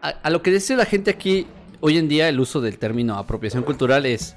[0.00, 1.46] A, a lo que dice la gente aquí,
[1.80, 4.36] hoy en día el uso del término apropiación cultural es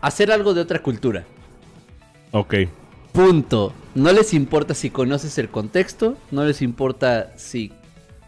[0.00, 1.24] hacer algo de otra cultura.
[2.32, 2.54] Ok.
[3.12, 3.72] Punto.
[3.94, 7.72] No les importa si conoces el contexto, no les importa si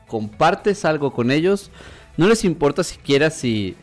[0.07, 1.71] compartes algo con ellos,
[2.17, 3.77] no les importa siquiera si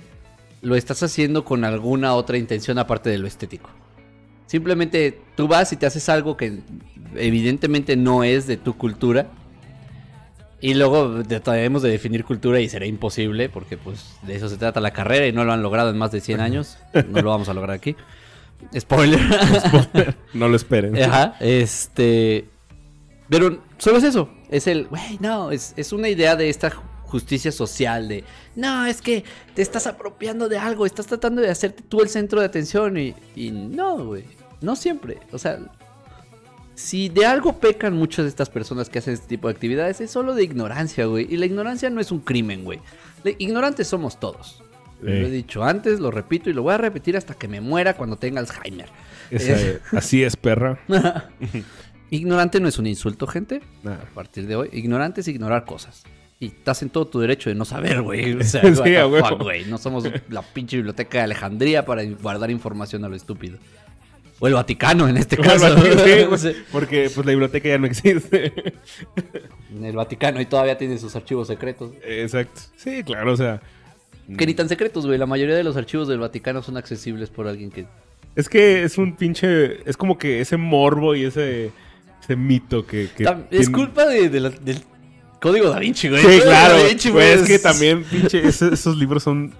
[0.61, 3.69] lo estás haciendo con alguna otra intención aparte de lo estético.
[4.45, 6.59] Simplemente tú vas y te haces algo que
[7.15, 9.27] evidentemente no es de tu cultura.
[10.59, 14.79] Y luego debemos de definir cultura y será imposible porque pues de eso se trata
[14.79, 16.77] la carrera y no lo han logrado en más de 100 años.
[17.09, 17.95] No lo vamos a lograr aquí.
[18.77, 19.19] Spoiler.
[20.33, 21.01] No lo esperen.
[21.01, 22.45] Ajá, este.
[23.29, 24.29] Pero solo es eso.
[24.49, 26.71] Es el, güey, no, es, es una idea de esta
[27.07, 28.23] justicia social de,
[28.55, 29.23] no, es que
[29.55, 33.15] te estás apropiando de algo, estás tratando de hacerte tú el centro de atención y,
[33.35, 34.25] y no, güey,
[34.61, 35.17] no siempre.
[35.31, 35.59] O sea,
[36.75, 40.11] si de algo pecan muchas de estas personas que hacen este tipo de actividades, es
[40.11, 41.25] solo de ignorancia, güey.
[41.27, 42.79] Y la ignorancia no es un crimen, güey.
[43.39, 44.63] Ignorantes somos todos.
[45.01, 47.95] Lo he dicho antes, lo repito y lo voy a repetir hasta que me muera
[47.95, 48.89] cuando tenga Alzheimer.
[49.91, 50.79] Así es, perra.
[52.09, 53.61] Ignorante no es un insulto, gente.
[53.83, 53.93] Nah.
[53.93, 56.03] A partir de hoy, ignorante es ignorar cosas.
[56.39, 58.33] Y estás en todo tu derecho de no saber, güey.
[58.33, 59.65] O sea, Sí, fuck, güey.
[59.65, 63.57] No somos la pinche biblioteca de Alejandría para guardar información a lo estúpido.
[64.39, 65.75] O el Vaticano, en este caso.
[66.37, 68.53] Sí, porque pues la biblioteca ya no existe.
[69.75, 71.91] En el Vaticano y todavía tiene sus archivos secretos.
[72.05, 72.61] Exacto.
[72.75, 73.61] Sí, claro, o sea.
[74.37, 75.17] Que ni tan secretos, güey.
[75.17, 77.87] La mayoría de los archivos del Vaticano son accesibles por alguien que...
[78.35, 79.89] Es que es un pinche.
[79.89, 81.71] Es como que ese morbo y ese.
[82.21, 83.05] Ese mito que.
[83.05, 83.15] Es
[83.49, 84.83] tiene- culpa de- de la- del
[85.39, 86.21] código da Vinci, güey.
[86.21, 86.77] Sí, claro.
[86.77, 89.53] Da Vinci, güey, güey, es que también, pinche, esos libros son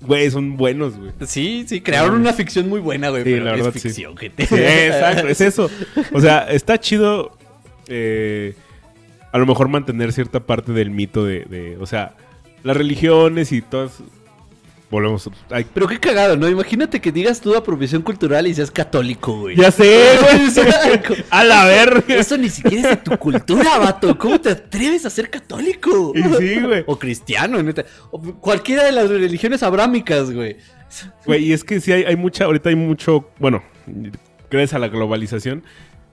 [0.00, 1.12] güey, son buenos, güey.
[1.26, 3.24] Sí, sí, crearon una ficción muy buena, güey.
[3.24, 3.80] Sí, pero la es verdad, sí.
[3.80, 4.46] ficción, gente.
[4.46, 5.70] Sí, exacto, es eso.
[6.12, 7.36] O sea, está chido
[7.88, 8.54] eh,
[9.32, 12.14] a lo mejor mantener cierta parte del mito de, de, o sea,
[12.62, 13.98] las religiones y todas...
[14.94, 15.28] Volvemos.
[15.50, 16.48] ay, Pero qué cagado, ¿no?
[16.48, 19.56] Imagínate que digas tu apropiación cultural y seas católico, güey.
[19.56, 21.24] ya sé, güey.
[21.30, 22.14] A la verga.
[22.14, 24.16] Eso ni siquiera es de tu cultura, vato.
[24.16, 26.12] ¿Cómo te atreves a ser católico?
[26.14, 26.84] Y sí, güey.
[26.86, 27.84] O cristiano, neta.
[28.12, 30.58] O cualquiera de las religiones abrámicas, güey.
[31.26, 33.64] Güey, y es que sí hay, hay mucha, ahorita hay mucho, bueno,
[34.48, 35.64] gracias a la globalización.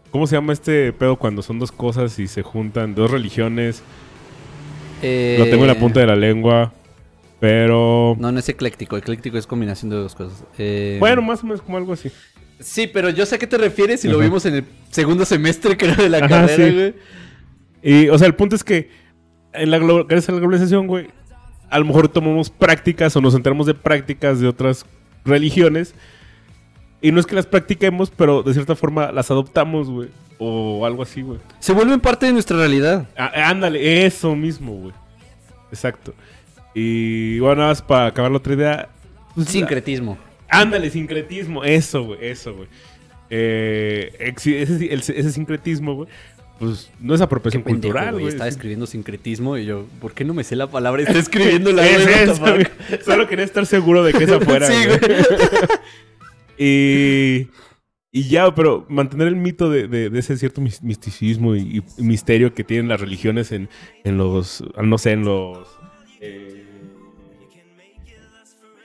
[0.10, 3.84] ¿Cómo se llama este pedo cuando son dos cosas y se juntan dos religiones?
[5.04, 6.74] Lo tengo en la punta de la lengua,
[7.42, 8.16] pero...
[8.20, 8.96] No, no es ecléctico.
[8.96, 10.44] Ecléctico es combinación de dos cosas.
[10.58, 12.10] Eh, Bueno, más o menos como algo así.
[12.60, 15.76] Sí, pero yo sé a qué te refieres y lo vimos en el segundo semestre,
[15.78, 16.72] creo, de la Ajá, carrera, sí.
[16.74, 16.94] güey.
[17.82, 18.90] Y, o sea, el punto es que
[19.54, 21.08] en la gracias a la globalización, güey,
[21.72, 24.86] a lo mejor tomamos prácticas o nos enteramos de prácticas de otras
[25.26, 25.96] religiones.
[27.02, 30.10] Y no es que las practiquemos, pero de cierta forma las adoptamos, güey.
[30.38, 31.40] O algo así, güey.
[31.60, 33.08] Se vuelven parte de nuestra realidad.
[33.18, 34.94] Ah, ándale, eso mismo, güey.
[35.72, 36.14] Exacto.
[36.74, 38.90] Y bueno, nada más para acabar la otra idea.
[39.46, 40.18] Sincretismo.
[40.50, 41.64] Ándale, sincretismo.
[41.64, 42.68] Eso, güey, eso, güey.
[43.30, 46.10] Eh, ese, sincretismo, güey,
[46.60, 48.28] pues no es apropiación pendejo, cultural, güey.
[48.28, 51.02] Estaba es- escribiendo sincretismo y yo, ¿por qué no me sé la palabra?
[51.08, 51.30] Está Es
[52.04, 52.14] güey.
[52.24, 52.50] eso, fuck?
[52.50, 52.68] güey.
[53.06, 54.68] Solo quería estar seguro de que esa fuera.
[54.72, 55.00] Sí, güey.
[56.58, 57.48] y,
[58.12, 62.02] y ya, pero mantener el mito de, de- de ese cierto mis- misticismo y, y
[62.04, 63.70] misterio que tienen las religiones en,
[64.04, 65.68] en los, no sé, en los...
[66.20, 66.61] eh,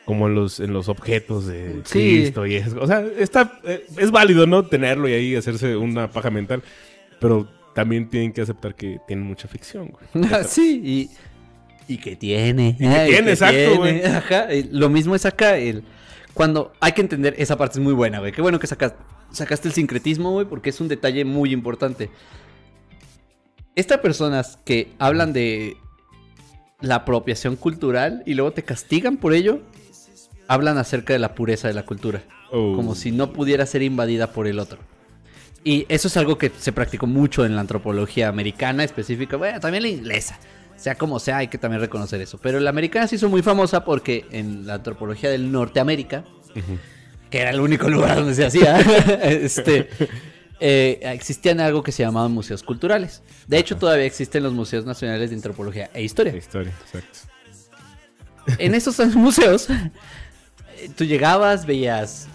[0.07, 2.21] como en los, en los objetos de Sí.
[2.21, 2.81] Cristo y eso.
[2.81, 4.65] O sea, está, eh, es válido, ¿no?
[4.65, 6.63] Tenerlo y ahí hacerse una paja mental.
[7.21, 10.25] Pero también tienen que aceptar que tienen mucha ficción, güey.
[10.33, 10.81] Ah, sí,
[11.89, 12.77] y, y que tiene.
[12.79, 14.03] que ah, tiene, exacto, güey.
[14.05, 15.59] Ajá, y lo mismo es acá.
[15.59, 15.83] El,
[16.33, 18.31] cuando hay que entender, esa parte es muy buena, güey.
[18.31, 18.95] Qué bueno que sacas,
[19.33, 22.11] sacaste el sincretismo, güey, porque es un detalle muy importante.
[23.75, 25.77] Estas personas que hablan de
[26.81, 29.61] la apropiación cultural y luego te castigan por ello,
[30.49, 32.23] hablan acerca de la pureza de la cultura.
[32.53, 32.77] Oh.
[32.77, 34.79] como si no pudiera ser invadida por el otro.
[35.65, 39.83] Y eso es algo que se practicó mucho en la antropología americana específica, bueno, también
[39.83, 40.39] la inglesa.
[40.77, 42.39] Sea como sea, hay que también reconocer eso.
[42.39, 46.79] Pero la americana se hizo muy famosa porque en la antropología del Norteamérica, Ujú.
[47.31, 48.79] que era el único lugar donde se hacía,
[49.25, 49.89] este,
[50.61, 53.25] eh, existían algo que se llamaban museos culturales.
[53.49, 56.31] De hecho, todavía existen los museos nacionales de antropología e historia.
[56.33, 57.19] La historia, exacto.
[58.59, 59.67] En esos museos,
[60.97, 62.29] tú llegabas, veías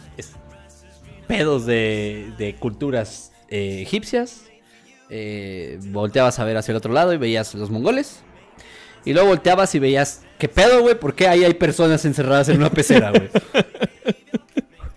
[1.28, 4.44] pedos de, de culturas eh, egipcias,
[5.10, 8.22] eh, volteabas a ver hacia el otro lado y veías los mongoles,
[9.06, 11.00] y luego volteabas y veías, ¿qué pedo, güey?
[11.00, 13.30] ¿Por qué ahí hay personas encerradas en una pecera, güey?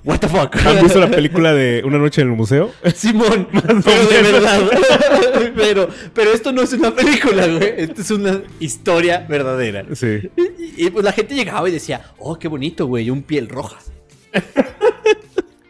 [0.05, 0.55] What the fuck?
[0.67, 2.71] ¿Han visto la película de Una noche en el museo?
[2.95, 3.49] Simón,
[3.85, 4.61] pero de verdad.
[5.57, 7.73] pero, pero esto no es una película, güey.
[7.79, 9.87] Esto es una historia verdadera.
[9.95, 10.31] Sí.
[10.37, 13.79] Y, y, pues la gente llegaba y decía, oh, qué bonito, güey, un piel roja.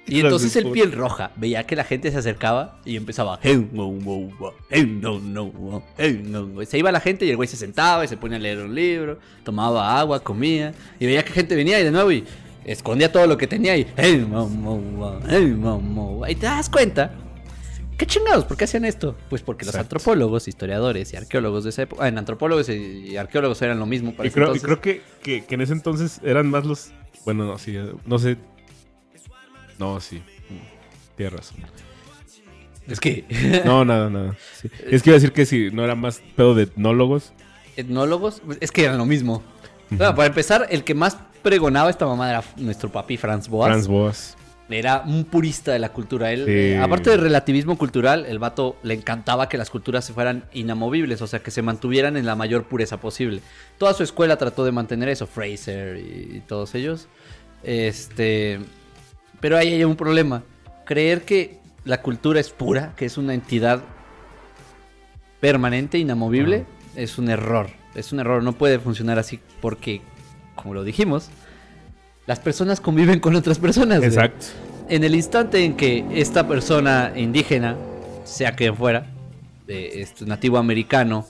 [0.06, 3.92] y entonces el piel roja veía que la gente se acercaba y empezaba, "Hey, no,
[3.92, 6.64] no, no, hey, no".
[6.64, 8.74] Se iba la gente y el güey se sentaba y se ponía a leer un
[8.74, 12.24] libro, tomaba agua, comía y veía que gente venía y de nuevo y
[12.64, 14.48] escondía todo lo que tenía y, "Hey, no,
[15.28, 16.22] hey, no".
[16.28, 17.12] y te das cuenta.
[17.96, 18.44] ¿Qué chingados?
[18.44, 19.16] ¿Por qué hacían esto?
[19.30, 19.96] Pues porque los Exacto.
[19.96, 24.24] antropólogos, historiadores y arqueólogos de esa época, en antropólogos y arqueólogos eran lo mismo para
[24.24, 24.64] Y ese creo, y entonces.
[24.64, 26.90] creo que, que, que en ese entonces eran más los.
[27.24, 28.36] Bueno, no, sí, no sé.
[29.78, 30.22] No, sí.
[31.16, 31.58] Tienes razón.
[32.88, 33.24] Es que
[33.64, 34.36] No, nada, nada.
[34.60, 34.68] sí.
[34.90, 37.32] Es que iba a decir que si no era más pedo de etnólogos.
[37.76, 39.42] etnólogos, es que eran lo mismo.
[39.90, 43.68] Bueno, para empezar, el que más pregonaba esta mamá era nuestro papi Franz Boas.
[43.70, 44.36] Franz Boas.
[44.68, 46.32] Era un purista de la cultura.
[46.32, 46.50] Él, Sí.
[46.50, 51.20] eh, aparte del relativismo cultural, el vato le encantaba que las culturas se fueran inamovibles,
[51.22, 53.42] o sea, que se mantuvieran en la mayor pureza posible.
[53.78, 57.08] Toda su escuela trató de mantener eso, Fraser y, y todos ellos.
[57.62, 58.58] Este,
[59.38, 60.42] pero ahí hay un problema.
[60.86, 63.82] Creer que la cultura es pura, que es una entidad
[65.40, 66.64] permanente, inamovible,
[66.96, 67.68] es un error.
[67.94, 70.00] Es un error, no puede funcionar así porque,
[70.54, 71.28] como lo dijimos,
[72.26, 73.98] las personas conviven con otras personas.
[73.98, 74.08] güey.
[74.08, 74.46] Exacto.
[74.88, 77.76] En el instante en que esta persona indígena,
[78.24, 79.06] sea quien fuera,
[79.68, 81.26] eh, este, nativo americano,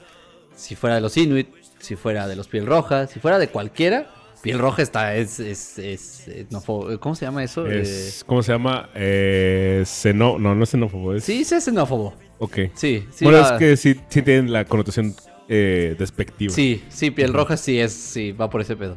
[0.56, 4.08] si fuera de los Inuit, si fuera de los piel roja, si fuera de cualquiera,
[4.42, 7.66] piel roja está, es, es, es, etnofo- ¿cómo se llama eso?
[7.66, 8.88] Es, ¿Cómo se llama?
[8.94, 9.84] Eh,
[10.14, 11.14] no, no es xenófobo.
[11.14, 12.14] Eh, Es, sí, sí es xenófobo.
[12.38, 12.58] Ok.
[12.74, 13.24] Sí, sí.
[13.24, 15.14] bueno, va- es que sí, sí tienen la connotación
[15.48, 16.52] eh, despectiva.
[16.52, 18.96] Sí, sí, piel roja sí es, sí, va por ese pedo.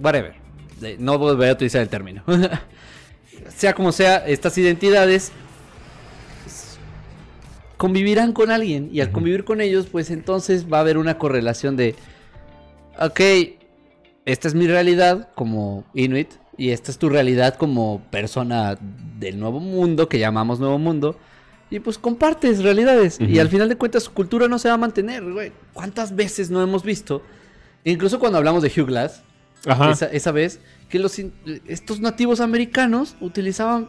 [0.00, 0.34] Whatever.
[0.98, 2.22] no volveré a utilizar el término.
[3.56, 5.32] sea como sea, estas identidades
[7.76, 11.76] convivirán con alguien y al convivir con ellos, pues entonces va a haber una correlación
[11.76, 11.94] de,
[12.98, 13.20] ok,
[14.24, 18.78] esta es mi realidad como Inuit y esta es tu realidad como persona
[19.18, 21.18] del nuevo mundo que llamamos nuevo mundo.
[21.70, 23.18] Y pues compartes realidades.
[23.20, 23.40] Y Ujú.
[23.40, 25.52] al final de cuentas su cultura no se va a mantener, güey.
[25.72, 27.22] ¿Cuántas veces no hemos visto?
[27.84, 29.22] Incluso cuando hablamos de Hugh Glass,
[29.66, 29.90] Ajá.
[29.90, 31.20] esa, esa vez, que los,
[31.66, 33.88] estos nativos americanos utilizaban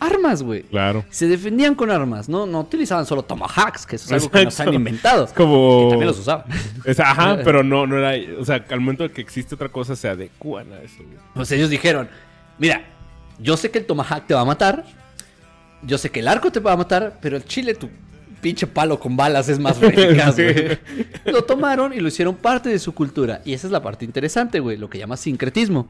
[0.00, 0.64] armas, güey.
[0.64, 1.04] Claro.
[1.08, 2.44] Se defendían con armas, ¿no?
[2.46, 4.70] No utilizaban solo tomahawks, que eso es algo que nos Exacto.
[4.70, 5.24] han inventado.
[5.24, 5.86] Es como.
[5.86, 6.44] Y también los usaban.
[6.84, 8.12] Es- ajá, pero no, no era.
[8.38, 11.16] O sea, al momento de que existe otra cosa, se adecúan a eso, güey.
[11.34, 12.08] Pues ellos dijeron,
[12.58, 12.82] mira,
[13.38, 14.84] yo sé que el tomahawk te va a matar,
[15.86, 17.88] yo sé que el arco te va a matar, pero el chile, tu
[18.40, 20.42] pinche palo con balas es más eficaz, Sí.
[20.42, 20.78] güey.
[21.24, 23.40] Lo tomaron y lo hicieron parte de su cultura.
[23.44, 25.88] Y esa es la parte interesante, güey, lo que llama sincretismo.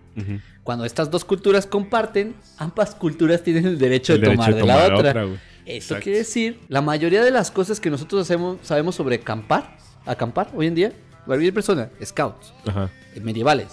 [0.62, 4.60] Cuando estas dos culturas comparten, ambas culturas tienen el derecho El de derecho tomar de
[4.60, 5.24] de la tomar otra.
[5.24, 5.38] otra.
[5.66, 9.76] Esto quiere decir, la mayoría de las cosas que nosotros hacemos, sabemos sobre acampar,
[10.06, 10.92] acampar hoy en día,
[11.26, 12.90] cualquier persona, scouts, Ajá.
[13.14, 13.68] eh, medievales.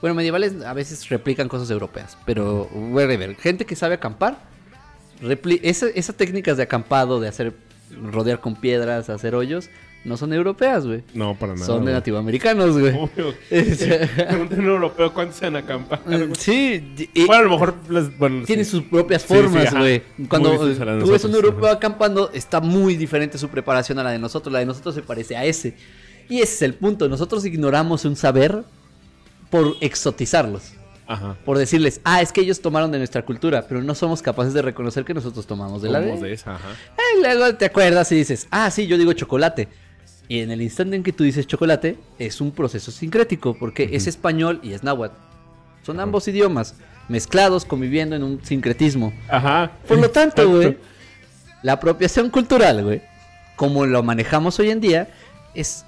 [0.00, 3.34] Bueno, medievales a veces replican cosas europeas, pero whatever.
[3.36, 4.38] Gente que sabe acampar,
[5.62, 7.54] esa- esas técnicas de acampado, de hacer
[8.12, 9.68] rodear con piedras, hacer hoyos,
[10.04, 11.02] no son europeas, güey.
[11.14, 11.66] No, para nada.
[11.66, 12.94] Son de nativoamericanos, güey.
[12.94, 13.34] Obvio.
[14.58, 16.02] Un europeo cuántos se han acampado.
[16.38, 17.74] sí, y- Bueno, a lo mejor.
[17.88, 18.70] las- bueno, tiene sí.
[18.70, 20.02] sus propias formas, güey.
[20.28, 20.56] Cuando
[21.00, 21.74] tú ves un europeo ajá.
[21.76, 24.52] acampando, está muy diferente su preparación a la de nosotros.
[24.52, 25.74] La de nosotros se parece a ese.
[26.28, 27.08] Y ese es el punto.
[27.08, 28.62] Nosotros ignoramos un saber
[29.50, 30.72] por exotizarlos.
[31.06, 31.36] Ajá.
[31.44, 34.62] Por decirles, ah, es que ellos tomaron de nuestra cultura, pero no somos capaces de
[34.62, 36.08] reconocer que nosotros tomamos de la de...
[36.08, 36.70] Somos de esa, ajá.
[36.98, 39.68] Eh, luego te acuerdas y dices, ah, sí, yo digo chocolate.
[40.28, 44.08] Y en el instante en que tú dices chocolate, es un proceso sincrético, porque es
[44.08, 45.14] español y es náhuatl.
[45.84, 46.74] Son ambos idiomas,
[47.08, 49.12] mezclados, conviviendo en un sincretismo.
[49.28, 49.70] Ajá.
[49.86, 50.76] Por lo tanto, güey,
[51.62, 53.02] la apropiación cultural, güey,
[53.54, 55.08] como lo manejamos hoy en día,
[55.54, 55.84] es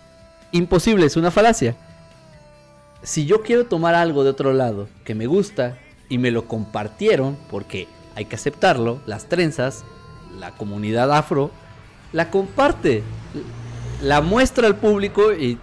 [0.53, 1.75] imposible, es una falacia.
[3.03, 7.37] Si yo quiero tomar algo de otro lado que me gusta y me lo compartieron,
[7.51, 9.85] porque hay que aceptarlo, las trenzas,
[10.39, 11.51] la comunidad afro,
[12.13, 13.03] la comparte,
[14.03, 15.59] la muestra al público y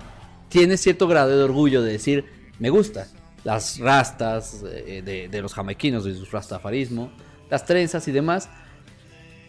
[0.50, 2.26] tiene cierto grado de orgullo de decir,
[2.60, 3.08] me gusta.
[3.44, 7.12] Las rastas eh, de, de los jamaiquinos, de su rastafarismo,
[7.50, 8.50] las trenzas y demás.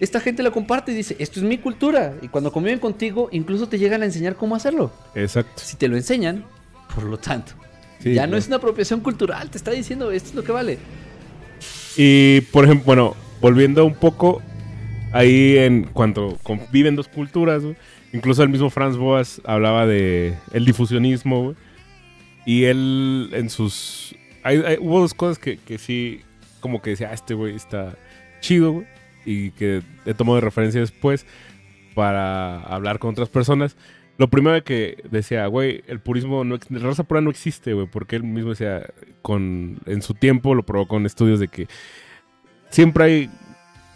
[0.00, 2.14] Esta gente lo comparte y dice, esto es mi cultura.
[2.20, 4.92] Y cuando conviven contigo, incluso te llegan a enseñar cómo hacerlo.
[5.14, 5.62] Exacto.
[5.64, 6.44] Si te lo enseñan,
[6.94, 7.52] por lo tanto,
[8.00, 10.78] Sí, ya no es una apropiación cultural, te está diciendo, esto es lo que vale.
[11.96, 14.42] Y por ejemplo, bueno, volviendo un poco
[15.12, 17.62] ahí en cuanto conviven dos culturas,
[18.12, 21.54] incluso el mismo Franz Boas hablaba de el difusionismo,
[22.44, 24.14] y él en sus...
[24.44, 26.20] hay- hay- hubo dos cosas que, que sí,
[26.60, 27.96] como que decía, ah, este güey está
[28.40, 28.84] chido,
[29.24, 31.26] y que he tomado de referencia después
[31.94, 33.76] para hablar con otras personas.
[34.18, 38.16] Lo primero que decía, güey, el purismo, no, la raza pura no existe, güey, porque
[38.16, 38.86] él mismo decía,
[39.22, 41.68] con, en su tiempo lo probó con estudios de que
[42.70, 43.30] siempre hay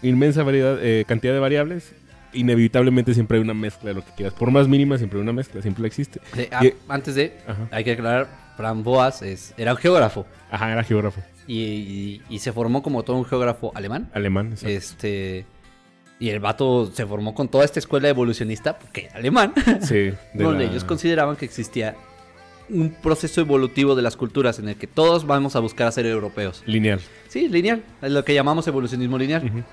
[0.03, 1.95] inmensa variedad, eh, cantidad de variables,
[2.33, 4.35] inevitablemente siempre hay una mezcla de lo que quieras.
[4.35, 6.21] Por más mínima, siempre hay una mezcla, siempre existe.
[6.37, 10.27] Eh, ah, Y- antes de, Ajá, hay que aclarar, Fran Boas es, era un geógrafo
[10.51, 11.23] Ajá era geógrafo.
[11.47, 14.11] y, y- y se formó como todo un geógrafo alemán.
[14.13, 14.69] Alemán, exacto.
[14.69, 15.47] Este.
[16.21, 19.95] Y el vato se formó con toda esta escuela evolucionista, porque era alemán, Sí,
[20.35, 21.97] de donde la- ellos consideraban que existía
[22.69, 26.07] un proceso evolutivo de las culturas en el que todos vamos a buscar a ser
[26.07, 26.63] europeos.
[26.67, 27.01] Lineal.
[27.29, 29.65] Sí, lineal, es lo que llamamos evolucionismo lineal.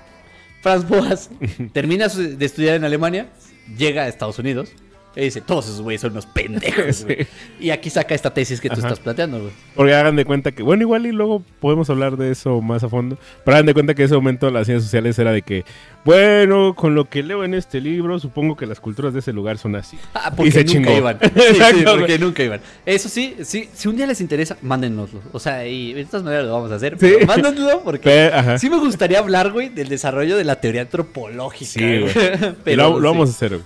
[0.62, 1.30] Franz Boas
[1.72, 3.28] termina de estudiar en Alemania,
[3.76, 4.72] llega a Estados Unidos
[5.18, 7.04] y dice, todos esos güeyes son unos pendejos.
[7.06, 7.26] güey".
[7.60, 8.86] Y aquí saca esta tesis que tú Ajá.
[8.88, 9.52] estás planteando, güey.
[9.74, 12.88] Porque hagan de cuenta que, bueno, igual y luego podemos hablar de eso más a
[12.88, 15.64] fondo, pero hagan de cuenta que ese momento las ciencias sociales era de que,
[16.04, 19.58] bueno, con lo que leo en este libro, supongo que las culturas de ese lugar
[19.58, 19.98] son así.
[20.14, 20.96] Ah, Y porque se nunca chingó.
[20.96, 21.18] iban.
[21.78, 22.60] Sí, porque nunca iban.
[22.86, 25.20] Eso sí, sí, si un día les interesa, mándennoslo.
[25.32, 26.92] O sea, y de todas maneras lo vamos a hacer.
[26.94, 26.98] Sí.
[27.14, 31.70] pero mándenlo porque sí me gustaría hablar, güey, del desarrollo de la teoría antropológica.
[31.70, 32.12] Sí, güey.
[32.48, 33.62] Y Pero lo, lo vamos a hacer, güey.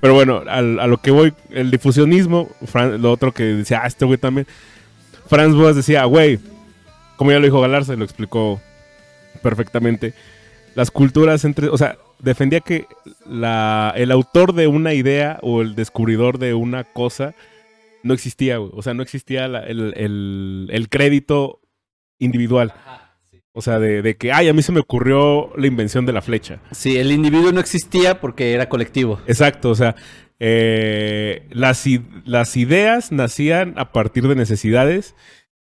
[0.00, 3.86] Pero bueno, al- a lo que voy, el difusionismo, Fran- lo otro que decía, ah,
[3.86, 4.46] este güey también.
[5.26, 6.38] Franz Boas decía, güey,
[7.16, 8.60] como ya lo dijo Galarza, lo explicó
[9.42, 10.14] perfectamente,
[10.74, 12.86] las culturas entre, o sea, defendía que
[13.26, 17.34] la, el autor de una idea o el descubridor de una cosa
[18.02, 18.70] no existía, güey.
[18.74, 19.54] O sea, no existía el,
[19.96, 21.60] el- el crédito
[22.18, 22.72] individual.
[22.74, 23.09] Ajá.
[23.52, 26.22] O sea, de, de que, ay, a mí se me ocurrió la invención de la
[26.22, 26.60] flecha.
[26.70, 29.20] Sí, el individuo no existía porque era colectivo.
[29.26, 29.96] Exacto, o sea,
[30.38, 31.84] eh, las,
[32.24, 35.14] las ideas nacían a partir de necesidades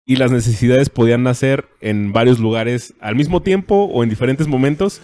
[0.04, 5.00] y las necesidades podían nacer en varios lugares al mismo tiempo o en diferentes momentos,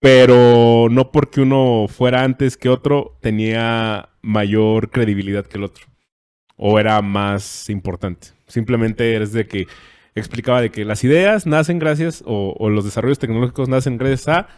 [0.00, 5.86] pero no porque uno fuera antes que otro tenía mayor credibilidad que el otro
[6.56, 8.28] o era más importante.
[8.46, 9.66] Simplemente eres de que
[10.16, 14.48] explicaba de que las ideas nacen gracias o, o los desarrollos tecnológicos nacen gracias a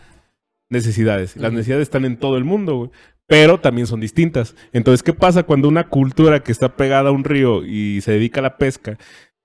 [0.70, 1.36] necesidades.
[1.36, 2.90] Las necesidades están en todo el mundo, güey.
[3.26, 4.56] Pero también son distintas.
[4.72, 8.40] Entonces, ¿qué pasa cuando una cultura que está pegada a un río y se dedica
[8.40, 8.96] a la pesca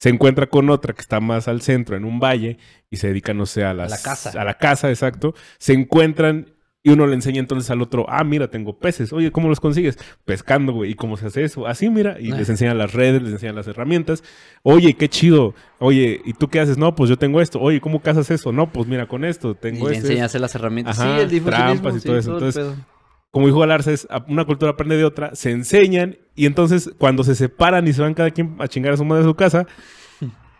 [0.03, 2.57] se encuentra con otra que está más al centro, en un valle,
[2.89, 4.41] y se dedica, no sé, a, las, la caza.
[4.41, 5.33] A la caza, exacto.
[5.59, 6.52] Se encuentran
[6.85, 9.13] y uno le enseña entonces al otro, ah, mira, tengo peces.
[9.13, 9.97] Oye, ¿cómo los consigues?
[10.25, 10.91] Pescando, güey.
[10.91, 11.65] ¿Y cómo se hace eso?
[11.65, 12.17] Así, mira.
[12.19, 12.35] Y Ah.
[12.37, 14.21] les enseñan las redes, les enseñan las herramientas.
[14.63, 15.55] Oye, qué chido.
[15.79, 16.77] Oye, ¿y tú qué haces?
[16.77, 17.59] No, pues yo tengo esto.
[17.61, 18.51] Oye, ¿cómo cazas eso?
[18.51, 20.07] No, pues mira, con esto Y tengo le esto.
[20.07, 20.99] enseña a hacer las herramientas.
[20.99, 22.33] Ajá, sí, el trampas y sí, todo eso.
[22.33, 22.65] Entonces.
[23.31, 27.33] Como dijo Galarza, es una cultura aprende de otra, se enseñan y entonces cuando se
[27.33, 29.65] separan y se van cada quien a chingar a su madre a su casa,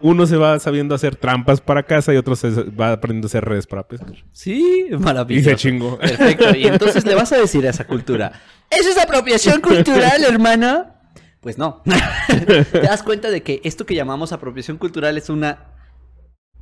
[0.04, 3.44] uno se va sabiendo hacer trampas para casa y otro se va aprendiendo a hacer
[3.46, 4.14] redes para pescar.
[4.32, 5.50] Sí, Y maravilloso.
[5.50, 5.98] se chingó.
[5.98, 6.56] Perfecto.
[6.56, 8.34] Y entonces le vas a decir a esa cultura,
[8.70, 10.94] ¿eso es apropiación cultural, hermano?
[11.42, 11.82] Pues no.
[12.72, 15.66] Te das cuenta de que esto que llamamos apropiación cultural es una...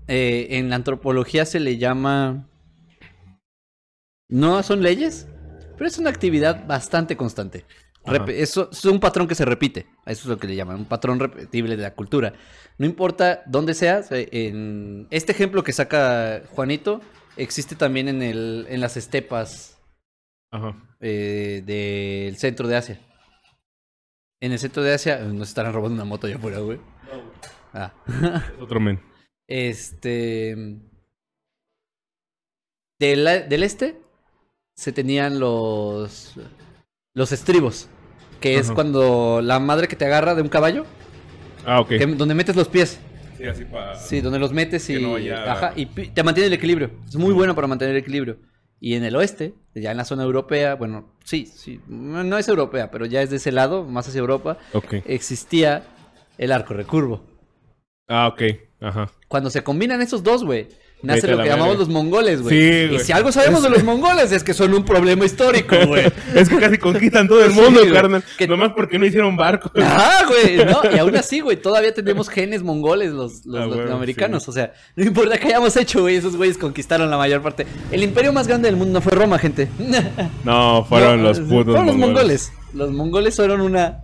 [0.07, 2.47] eh, en la antropología se le llama...
[4.29, 5.27] No son leyes,
[5.77, 7.65] pero es una actividad bastante constante.
[8.05, 8.25] Ajá.
[8.29, 9.87] Eso es un patrón que se repite.
[10.05, 12.33] Eso es lo que le llaman, un patrón repetible de la cultura.
[12.81, 16.99] No importa dónde seas, en este ejemplo que saca Juanito
[17.37, 19.79] existe también en, el, en las estepas
[20.99, 22.99] eh, del centro de Asia.
[24.39, 26.79] En el centro de Asia, nos estarán robando una moto allá afuera, güey.
[27.71, 27.93] Ah.
[28.07, 28.99] Es otro men.
[29.47, 30.55] Este.
[32.99, 34.01] Del, del este
[34.75, 36.33] se tenían los.
[37.13, 37.89] Los estribos.
[38.39, 40.87] Que es cuando la madre que te agarra de un caballo,
[41.65, 41.87] Ah, ok.
[41.89, 42.99] que- donde metes los pies.
[43.37, 43.95] Sí, así para...
[43.95, 45.01] Sí, donde los metes y.
[45.01, 46.91] No haya- Ajá, y te mantiene el equilibrio.
[47.07, 48.37] Es muy bueno para mantener el equilibrio.
[48.79, 52.89] Y en el oeste, ya en la zona europea, bueno, sí, sí, no es europea,
[52.89, 54.95] pero ya es de ese lado, más hacia Europa, Ok.
[55.05, 55.83] existía
[56.39, 57.23] el arco recurvo.
[58.07, 58.41] Ah, ok.
[58.81, 59.11] Ajá.
[59.27, 60.67] Cuando se combinan esos dos, güey,
[61.03, 62.59] nace lo que llamamos los mongoles, güey.
[62.89, 66.05] Sí, y si algo sabemos de los mongoles es que son un problema histórico, güey.
[66.35, 67.91] es que casi conquistan todo el Sí, mundo, güey.
[67.93, 68.23] carnal.
[68.37, 69.71] Que- Nomás porque no hicieron barco.
[69.81, 70.81] Ah, güey, ¿no?
[70.93, 74.43] Y aún así, güey, todavía tenemos genes mongoles los, los Ah, latinoamericanos.
[74.43, 74.49] sí.
[74.49, 77.65] O sea, no importa qué hayamos hecho, güey, esos güeyes conquistaron la mayor parte.
[77.91, 79.67] El imperio más grande del mundo no fue Roma, gente.
[80.43, 82.51] No, fueron No, los putos Fueron los mongoles.
[82.51, 82.51] mongoles.
[82.73, 84.01] Los mongoles fueron una,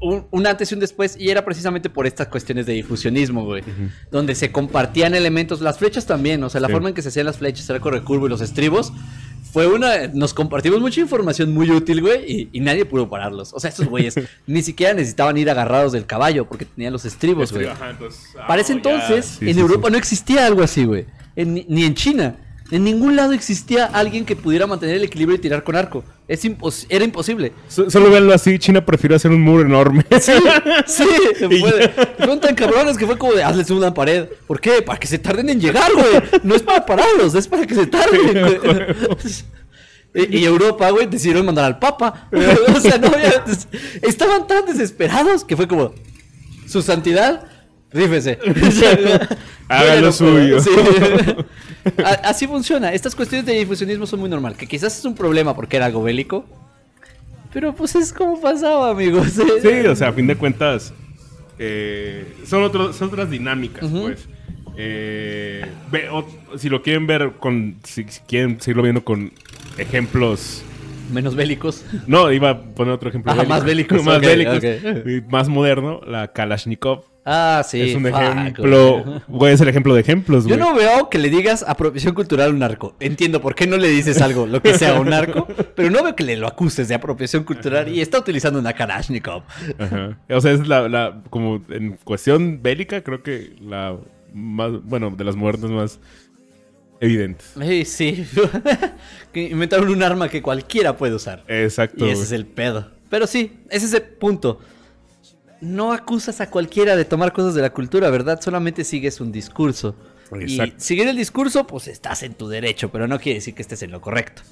[0.00, 1.16] un, un antes y un después.
[1.18, 3.62] Y era precisamente por estas cuestiones de difusionismo, güey.
[4.10, 5.60] Donde se compartían elementos.
[5.60, 6.42] Las flechas también.
[6.44, 6.72] O sea, la Sí.
[6.72, 8.92] forma en que se hacían las flechas, el arco recurvo y los estribos.
[9.52, 10.08] Fue una.
[10.08, 12.24] Nos compartimos mucha información muy útil, güey.
[12.30, 13.52] Y, y nadie pudo pararlos.
[13.54, 14.14] O sea, estos güeyes
[14.46, 16.46] ni siquiera necesitaban ir agarrados del caballo.
[16.46, 17.66] Porque tenían los estribos, güey.
[17.90, 21.06] Entonces, ah, Para ese entonces, Sí, en sí, Europa no existía algo así, güey.
[21.36, 22.36] En- ni en China.
[22.70, 26.02] En ningún lado existía alguien que pudiera mantener el equilibrio y tirar con arco.
[26.26, 27.52] Es impos- era imposible.
[27.68, 30.04] So- Solo verlo así, China prefirió hacer un muro enorme.
[30.20, 30.32] Sí,
[30.86, 31.04] sí,
[31.50, 31.88] Y puede.
[32.16, 34.28] Fueron tan cabrones que fue como de hazles una pared.
[34.46, 34.80] ¿Por qué?
[34.80, 36.40] Para que se tarden en llegar, güey.
[36.42, 38.84] No es para pararlos, es para que se tarden, güey.
[40.30, 42.28] Y Europa, güey, decidieron mandar al Papa.
[42.32, 43.44] O sea, no había-
[44.00, 45.92] Estaban tan desesperados que fue como.
[46.68, 47.44] Su santidad,
[47.94, 48.38] rífese.
[49.68, 50.60] Haga lo suyo.
[50.60, 50.70] Sí.
[52.22, 52.92] Así funciona.
[52.92, 54.56] Estas cuestiones de difusionismo son muy normal.
[54.56, 56.44] Que quizás es un problema porque era algo bélico.
[57.52, 59.28] Pero pues es como pasaba, amigos.
[59.62, 60.92] Sí, o sea, a fin de cuentas,
[61.58, 64.28] eh, son, otros, son otras dinámicas, pues.
[64.76, 66.26] Eh, ve- o-
[66.58, 69.32] si lo quieren ver con, si, si quieren seguirlo viendo con
[69.78, 70.62] ejemplos.
[71.12, 71.84] Menos bélicos.
[72.08, 73.30] No, iba a poner otro ejemplo.
[73.30, 74.60] Ajá, más bélicos, más bélicos.
[75.28, 77.04] más moderno, la Kalashnikov.
[77.26, 77.80] Ah, sí.
[77.80, 79.02] es un fuck, ejemplo.
[79.02, 79.20] güey.
[79.28, 80.60] Güey, es el ejemplo de ejemplos, Yo güey.
[80.60, 82.94] no veo que le digas apropiación cultural a un narco.
[83.00, 86.02] Entiendo por qué no le dices algo, lo que sea a un narco, pero no
[86.02, 89.42] veo que le lo acuses de apropiación cultural y está utilizando una Kalashnikov.
[89.78, 90.18] Ajá.
[90.28, 93.96] O sea, es la, la, como en cuestión bélica, creo que la
[94.34, 96.00] más, bueno, de las muertes más
[97.00, 97.54] evidentes.
[97.86, 98.26] Sí.
[99.32, 101.44] que inventaron un arma que cualquiera puede usar.
[101.48, 102.04] Exacto.
[102.04, 102.26] Y ese güey.
[102.26, 102.90] es el pedo.
[103.10, 104.58] Pero sí, ese es el punto.
[105.64, 108.38] No acusas a cualquiera de tomar cosas de la cultura, ¿verdad?
[108.42, 109.96] Solamente sigues un discurso.
[110.30, 110.76] Exacto.
[110.76, 113.82] Y seguir el discurso, pues estás en tu derecho, pero no quiere decir que estés
[113.82, 114.42] en lo correcto.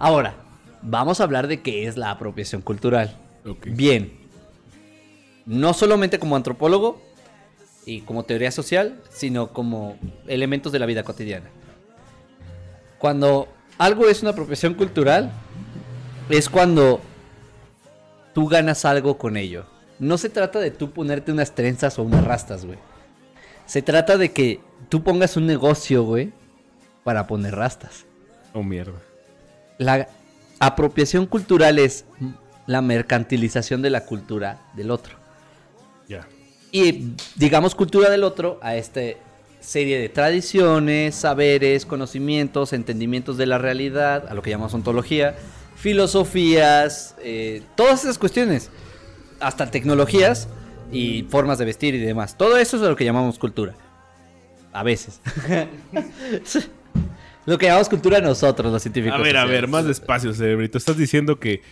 [0.00, 0.34] Ahora,
[0.82, 3.16] vamos a hablar de qué es la apropiación cultural.
[3.64, 4.12] Bien.
[5.46, 7.00] No solamente como antropólogo
[7.86, 11.48] y como teoría social, sino como elementos de la vida cotidiana.
[12.98, 13.46] Cuando
[13.78, 15.30] algo es una apropiación cultural,
[16.28, 17.00] es cuando
[18.34, 19.77] tú ganas algo con ello.
[19.98, 22.78] No se trata de tú ponerte unas trenzas o unas rastas, güey.
[23.66, 26.32] Se trata de que tú pongas un negocio, güey,
[27.04, 28.06] para poner rastas.
[28.52, 29.00] Oh, mierda.
[29.78, 30.08] La
[30.58, 32.04] apropiación cultural es
[32.66, 35.16] la mercantilización de la cultura del otro.
[36.08, 36.26] Ya.
[36.70, 39.00] Y digamos cultura del otro a esta
[39.60, 45.34] serie de tradiciones, saberes, conocimientos, entendimientos de la realidad, a lo que llamamos ontología,
[45.76, 48.70] filosofías, eh, todas esas cuestiones,
[49.40, 50.48] hasta tecnologías
[50.90, 52.36] y formas de vestir y demás.
[52.36, 53.74] Todo eso es lo que llamamos cultura.
[54.72, 55.20] A veces.
[57.46, 59.18] lo que llamamos cultura nosotros, los científicos.
[59.18, 60.78] A ver, a ver, más despacio, cerebrito.
[60.78, 61.62] Estás diciendo que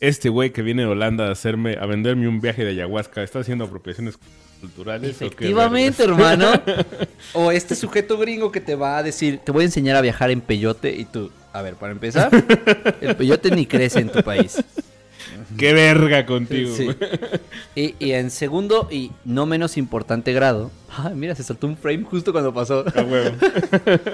[0.00, 3.40] este güey que viene de Holanda a hacerme, a venderme un viaje de ayahuasca, está
[3.40, 4.18] haciendo apropiaciones
[4.60, 5.16] culturales.
[5.16, 6.52] ¿o qué Efectivamente, hermano.
[7.34, 10.30] O este sujeto gringo que te va a decir, te voy a enseñar a viajar
[10.30, 12.30] en peyote y tú, a ver, para empezar,
[13.00, 14.62] el peyote ni crece en tu país.
[15.58, 16.74] Qué verga contigo.
[16.76, 16.88] Sí.
[17.74, 22.04] Y, y en segundo y no menos importante grado, ah, mira, se saltó un frame
[22.04, 22.84] justo cuando pasó.
[22.94, 23.36] Huevo.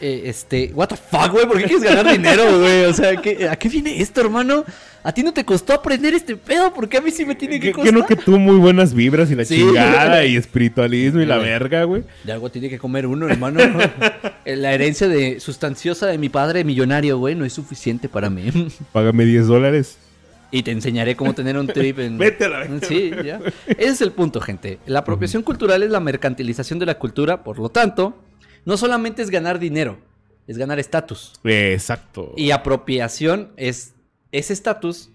[0.00, 2.84] Eh, este, what the fuck, güey, ¿por qué quieres ganar dinero, güey?
[2.84, 4.64] O sea, ¿qué- ¿a qué viene esto, hermano?
[5.02, 6.72] ¿A ti no te costó aprender este pedo?
[6.72, 7.92] ¿Por qué a mí sí me tiene que costar?
[7.92, 9.56] que no que tú muy buenas vibras y la Sí.
[9.56, 12.04] chingada y espiritualismo y la verga, güey.
[12.22, 13.58] De algo tiene que comer uno, hermano.
[14.46, 18.50] La herencia de sustanciosa de mi padre millonario, güey, no es suficiente para mí.
[18.92, 19.98] Págame 10 dólares.
[20.50, 22.18] Y te enseñaré cómo tener un trip en...
[22.18, 22.86] Vete a la verga.
[22.86, 23.40] Sí, ya.
[23.66, 24.78] Ese es el punto, gente.
[24.86, 28.16] La apropiación cultural es la mercantilización de la cultura, por lo tanto,
[28.64, 29.98] no solamente es ganar dinero,
[30.46, 31.34] es ganar estatus.
[31.44, 32.32] Exacto.
[32.36, 33.94] Y apropiación es
[34.32, 35.10] ese estatus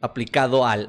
[0.00, 0.88] aplicado a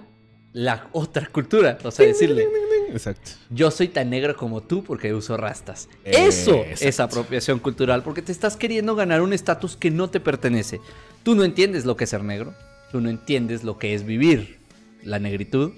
[0.53, 1.77] la otra cultura.
[1.83, 2.47] O sea, decirle,
[2.91, 3.31] Exacto.
[3.49, 5.89] yo soy tan negro como tú porque uso rastas.
[6.03, 6.85] Eso Exacto.
[6.85, 10.79] es apropiación cultural porque te estás queriendo ganar un estatus que no te pertenece.
[11.23, 12.53] Tú no entiendes lo que es ser negro,
[12.91, 14.59] tú no entiendes lo que es vivir
[15.03, 15.71] la negritud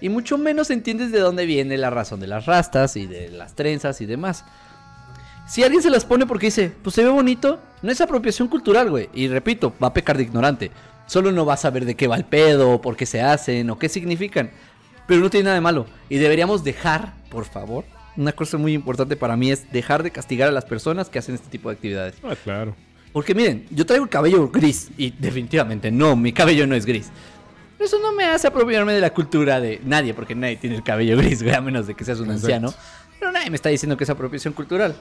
[0.00, 3.54] y mucho menos entiendes de dónde viene la razón de las rastas y de las
[3.54, 4.44] trenzas y demás.
[5.48, 8.90] Si alguien se las pone porque dice, pues se ve bonito, no es apropiación cultural,
[8.90, 9.08] güey.
[9.14, 10.70] Y repito, va a pecar de ignorante.
[11.06, 13.78] Solo no va a saber de qué va el pedo, por qué se hacen, o
[13.78, 14.50] qué significan.
[15.06, 15.86] Pero no tiene nada de malo.
[16.08, 17.84] Y deberíamos dejar, por favor,
[18.16, 21.36] una cosa muy importante para mí es dejar de castigar a las personas que hacen
[21.36, 22.16] este tipo de actividades.
[22.24, 22.74] Ah, claro.
[23.16, 27.08] Porque miren, yo traigo el cabello gris y definitivamente no, mi cabello no es gris.
[27.78, 31.16] Eso no me hace apropiarme de la cultura de nadie, porque nadie tiene el cabello
[31.16, 32.44] gris, güey, a menos de que seas un Exacto.
[32.44, 32.74] anciano.
[33.18, 34.94] Pero nadie me está diciendo que es apropiación cultural.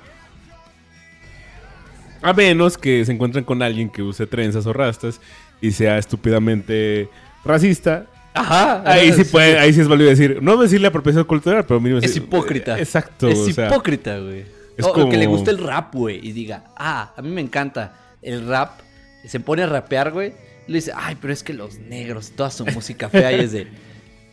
[2.22, 5.20] A menos que se encuentren con alguien que use trenzas o rastas
[5.59, 7.09] y sea estúpidamente
[7.43, 8.05] racista.
[8.34, 8.82] Ajá.
[8.89, 9.30] Ahí sí sí.
[9.30, 12.80] puede, ahí sí es válido decir, no decirle apropiación cultural, pero mínimo Es decir- hipócrita.
[12.80, 13.28] Exacto.
[13.28, 14.45] Es o hipócrita, güey.
[14.78, 18.03] es O, que le guste el rap, güey, y diga, ah, a mí me encanta
[18.26, 18.80] el rap.
[19.26, 20.34] Se pone a rapear, güey.
[20.67, 23.51] Y le dice, ay, pero es que los negros, toda su música fea y es
[23.51, 23.67] de.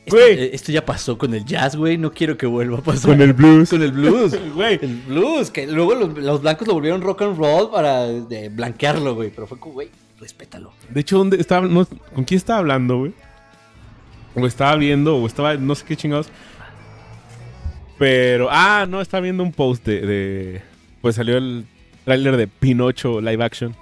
[0.05, 0.32] Esto, Güey.
[0.36, 1.97] eh, esto ya pasó con el jazz, güey.
[1.97, 3.12] No quiero que vuelva a pasar.
[3.12, 3.70] Con el blues.
[3.70, 4.36] Con el blues.
[4.55, 4.78] Güey.
[4.82, 9.14] El blues, que luego los, los blancos lo volvieron rock and roll para de, blanquearlo,
[9.14, 9.30] güey.
[9.30, 10.72] Pero fue como, güey, respétalo.
[10.90, 13.12] De hecho, ¿dónde estaba, no- ¿con quién estaba hablando, güey?
[14.34, 16.28] O estaba viendo, o estaba, no sé qué chingados.
[17.99, 20.62] Pero, ah, no, estaba viendo un post de, de-
[21.01, 21.64] pues salió el
[22.05, 23.76] tráiler de Pinocho live action.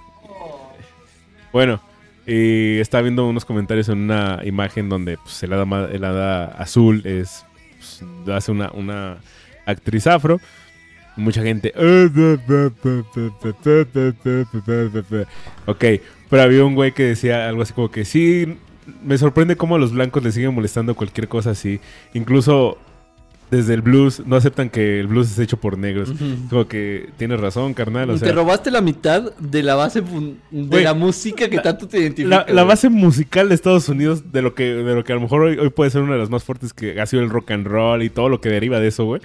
[1.51, 1.81] Bueno,
[2.25, 7.01] y estaba viendo unos comentarios en una imagen donde pues, el, hada, el hada azul
[7.05, 7.45] es,
[7.77, 9.17] pues, hace una, una
[9.65, 10.39] actriz afro.
[11.17, 11.73] Mucha gente.
[15.65, 15.85] Ok,
[16.29, 18.57] pero había un güey que decía algo así como que sí,
[19.03, 21.81] me sorprende cómo a los blancos les siguen molestando cualquier cosa así.
[22.13, 22.77] Incluso
[23.51, 26.11] desde el blues, no aceptan que el blues es hecho por negros.
[26.49, 28.09] Como que tienes razón, carnal.
[28.09, 30.01] O te robaste la mitad de la base
[30.49, 32.45] de la música que tanto te identifica.
[32.47, 35.41] la, base musical de Estados Unidos, de lo que, de lo que a lo mejor
[35.41, 37.67] hoy, hoy puede ser una de las más fuertes que ha sido el rock and
[37.67, 39.21] roll y todo lo que deriva de eso, güey.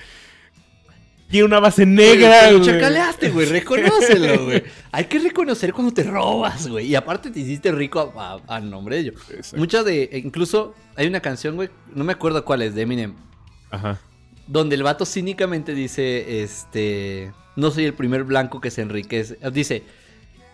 [1.28, 2.62] Tiene una base negra, güey.
[2.62, 3.46] chacaleaste, güey.
[3.46, 4.62] Reconócelo, güey.
[4.92, 6.86] Hay que reconocer cuando te robas, güey.
[6.86, 9.12] Y aparte te hiciste rico a, a- a nombre de ello.
[9.56, 10.04] Muchas de.
[10.12, 11.68] e Incluso hay una canción, güey.
[11.94, 13.14] No me acuerdo cuál es, de Eminem.
[13.70, 13.98] Ajá.
[14.46, 17.32] Donde el vato cínicamente dice: Este.
[17.56, 19.38] No soy el primer blanco que se enriquece.
[19.40, 19.82] eh, Dice: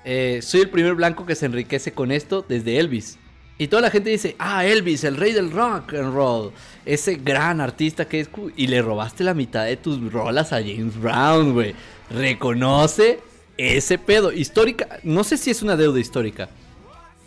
[0.05, 3.19] eh, Soy el primer blanco que se enriquece con esto desde Elvis.
[3.59, 6.53] Y toda la gente dice: Ah, Elvis, el rey del rock and roll.
[6.87, 8.29] Ese gran artista que es.
[8.29, 8.51] cu-".
[8.57, 11.75] Y le robaste la mitad de tus rolas a James Brown, güey.
[12.11, 13.21] Reconoce
[13.59, 14.33] ese pedo.
[14.33, 15.01] Histórica.
[15.03, 16.49] No sé si es una deuda histórica.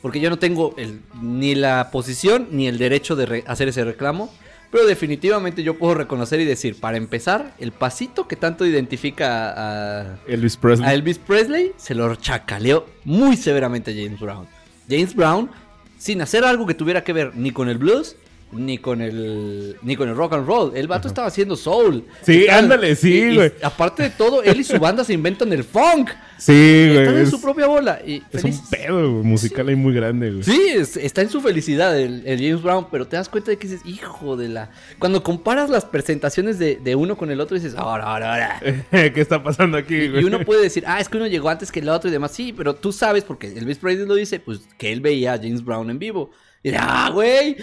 [0.02, 0.76] Porque yo no tengo
[1.22, 4.32] ni la posición ni el derecho de hacer ese reclamo.
[4.72, 10.18] Pero definitivamente yo puedo reconocer y decir, para empezar, el pasito que tanto identifica a,
[10.28, 10.90] Elvis Presley.
[10.90, 14.48] a Elvis Presley se lo chacaleó muy severamente a James Brown.
[14.90, 15.50] James Brown,
[15.98, 18.16] sin hacer algo que tuviera que ver ni con el blues,
[18.56, 20.72] ni con el ni con el rock and roll.
[20.76, 22.04] El vato estaba haciendo soul.
[22.24, 23.52] Sí, ándale, sí, y- y güey.
[23.62, 26.10] aparte de todo, él y su banda se inventan el funk.
[26.38, 26.98] Sí, güey.
[26.98, 28.00] Están en Es, su propia bola.
[28.06, 30.44] Y es feliz- un pedo güey, musical ahí muy grande, güey.
[30.44, 33.58] Sí, es- está en su felicidad el, el James Brown, pero te das cuenta de
[33.58, 34.70] que dices, hijo de la...
[35.00, 38.60] Cuando comparas las presentaciones de, de uno con el otro, dices, ahora, ahora, ahora.
[38.92, 40.24] ¿Qué está pasando aquí, Y güey?
[40.26, 42.32] uno puede decir, ah, es que uno llegó antes que el otro y demás.
[42.32, 45.64] Sí, pero tú sabes, porque Elvis Presley lo dice, pues que él veía a James
[45.64, 46.32] Brown en vivo.
[46.72, 47.56] De, ah, güey.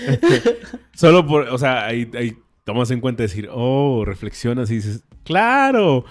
[0.94, 6.04] Solo por, o sea, ahí, ahí tomas en cuenta decir, oh, reflexionas y dices, claro,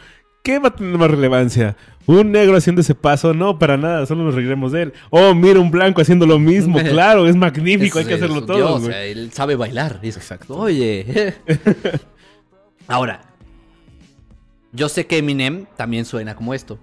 [0.44, 1.78] ¿qué va a tener más relevancia?
[2.06, 3.34] ¿Un negro haciendo ese paso?
[3.34, 4.94] No, para nada, solo nos reiremos de él.
[5.10, 8.58] Oh, mira, un blanco haciendo lo mismo, claro, es magnífico, hay que hacerlo es todo,
[8.58, 10.00] Dios, sea, él sabe bailar.
[10.02, 10.58] Es- Exacto.
[10.58, 11.36] Oye.
[12.88, 13.22] Ahora,
[14.74, 16.78] yo sé que Eminem también suena como esto.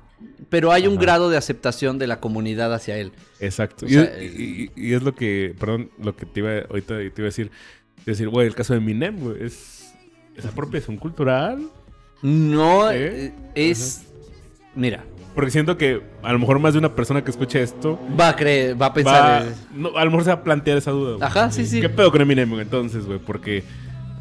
[0.48, 3.12] Pero hay un grado de aceptación de la comunidad hacia él.
[3.40, 3.84] Exacto.
[3.86, 6.96] O y, sea, es, y- y es lo que, perdón, lo que te iba, ahorita
[6.96, 7.50] te iba a decir,
[8.06, 9.92] decir, güey, el caso de Eminem, güey, es,
[10.36, 11.68] es apropiación cultural.
[12.22, 13.32] No ¿Eh?
[13.54, 14.06] es.
[14.74, 15.04] Mira,
[15.34, 18.36] Porque siento que a lo mejor más de una persona que escuche esto va a
[18.36, 19.46] creer, va a va, pensar.
[19.74, 21.12] no, a lo mejor se va a plantear esa duda.
[21.16, 21.22] güey.
[21.22, 21.80] Ajá, sí, sí.
[21.80, 23.18] ¿Qué pedo con Eminem entonces, güey?
[23.18, 23.62] Porque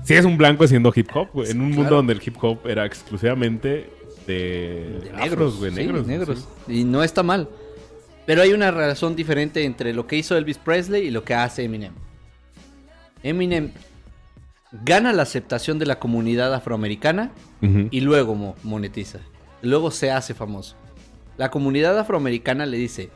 [0.04, 2.60] si es un blanco haciendo hip hop, güey, en un mundo donde el hip hop
[2.68, 3.90] era exclusivamente
[4.28, 5.58] de, güey, negros.
[5.58, 6.06] güey, negros.
[6.68, 6.74] sí.
[6.82, 7.50] Y no está mal.
[8.26, 11.64] Pero hay una razón diferente entre lo que hizo Elvis Presley y lo que hace
[11.64, 11.94] Eminem.
[13.24, 13.72] Eminem
[14.84, 17.32] gana la aceptación de la comunidad afroamericana
[17.90, 19.20] y luego mo- monetiza.
[19.62, 20.76] Luego se hace famoso.
[21.38, 23.10] La comunidad afroamericana le dice,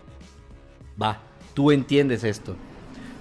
[1.02, 1.22] va,
[1.54, 2.56] tú entiendes esto.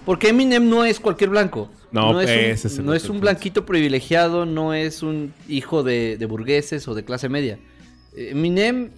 [0.07, 1.69] Porque Eminem no es cualquier blanco.
[1.93, 6.17] No, es ese es un, no es un blanquito privilegiado, no es un hijo de,
[6.17, 7.59] de burgueses o de clase media.
[8.17, 8.91] Eminem,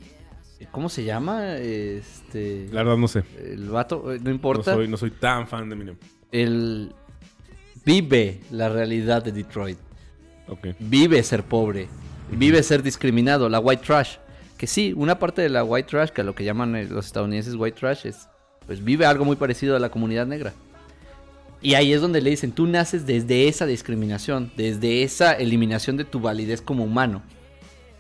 [0.71, 1.57] ¿cómo se llama?
[1.57, 3.25] Este, La verdad no sé.
[3.45, 4.75] el vato, eh, no No importa.
[4.75, 5.97] soy, no soy tan fan de Eminem.
[6.31, 6.93] Él
[7.85, 9.79] vive la realidad de Detroit.
[10.49, 10.69] Ok.
[10.81, 11.89] vive ser pobre,
[12.31, 14.17] vive ser discriminado, la white trash.
[14.59, 17.07] Que sí, una parte de la white trash, que a lo que llaman eh, los
[17.07, 18.29] estadounidenses white trash, es,
[18.67, 20.53] pues vive algo muy parecido a la comunidad negra.
[21.61, 26.05] Y ahí es donde le dicen, tú naces desde esa discriminación, desde esa eliminación de
[26.05, 27.23] tu validez como humano.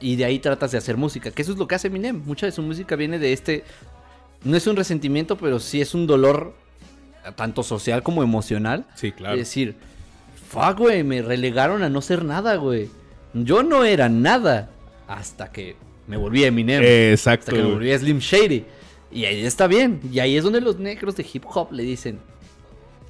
[0.03, 2.23] Y de ahí tratas de hacer música, que eso es lo que hace Eminem.
[2.27, 3.65] Mucha de su música viene de este...
[4.43, 6.55] No es un resentimiento, pero sí es un dolor,
[7.37, 9.35] tanto social como emocional, Sí, claro.
[9.35, 9.77] es decir,
[10.51, 12.91] fuck, güey, me relegaron a no ser nada, güey.
[13.33, 14.69] Yo no era nada
[15.07, 15.77] hasta que
[16.09, 16.83] me volví Eminem.
[16.85, 17.53] Exacto.
[17.53, 18.65] hasta que me volví Slim Shady.
[19.13, 20.01] Y ahí está bien.
[20.11, 22.19] Y ahí es donde los negros de hip hop le dicen,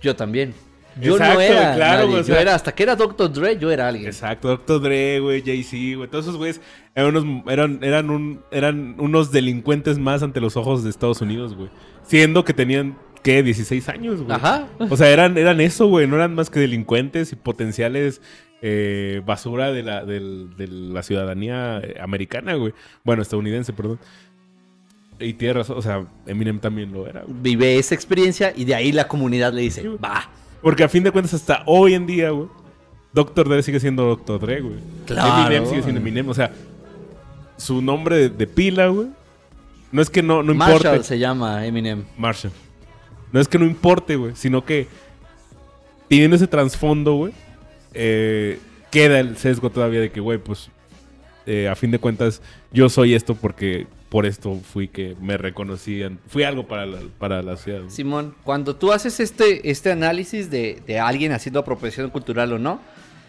[0.03, 0.53] yo también.
[1.01, 3.33] Yo Exacto, no era claro, nadie, güey, o yo era, hasta que era Dr.
[3.33, 4.07] Dre, yo era alguien.
[4.07, 4.81] Exacto, Dr.
[4.83, 6.61] Dre, güey, Jay-Z, güey, todos esos güeyes
[6.95, 11.55] eran unos, eran, eran, un, eran unos delincuentes más ante los ojos de Estados Unidos,
[11.57, 11.71] güey.
[12.03, 13.43] Siendo que tenían, ¿qué?
[13.43, 14.37] 16 años, güey.
[14.37, 14.67] Ajá.
[14.91, 18.21] O sea, eran, eran eso, güey, no eran más que delincuentes y potenciales
[18.61, 22.75] eh, basura de la, del- de la ciudadanía eh, americana, güey.
[23.03, 23.99] Bueno, estadounidense, perdón.
[25.19, 27.37] Y razón, o sea, Eminem también lo era, güey.
[27.43, 30.29] Vive esa experiencia y de ahí la comunidad le dice, Sí, va.
[30.63, 32.49] Porque a fin de cuentas, hasta hoy en día, güey,
[33.13, 33.49] Dr.
[33.49, 34.41] Dre sigue siendo Dr.
[34.41, 34.77] Dre, güey.
[35.07, 35.43] Claro.
[35.43, 36.29] Eminem sigue siendo Eminem.
[36.29, 36.53] O sea,
[37.57, 39.09] su nombre de, de pila, güey.
[39.91, 40.89] No es que no, no importe.
[40.89, 42.05] Marshall se llama Eminem.
[42.17, 42.53] Marshall.
[43.33, 44.33] No es que no importe, güey.
[44.35, 44.87] Sino que
[46.09, 47.33] teniendo ese trasfondo, güey,
[47.95, 48.59] eh,
[48.91, 50.69] queda el sesgo todavía de que, güey, pues,
[51.47, 52.43] eh, a fin de cuentas,
[52.73, 56.21] yo soy esto porque por esto fui que me reconocían.
[56.29, 57.81] Fui algo para la, para la ciudad.
[57.89, 62.79] Simón, cuando tú haces este, este análisis de, de alguien haciendo apropiación cultural o no,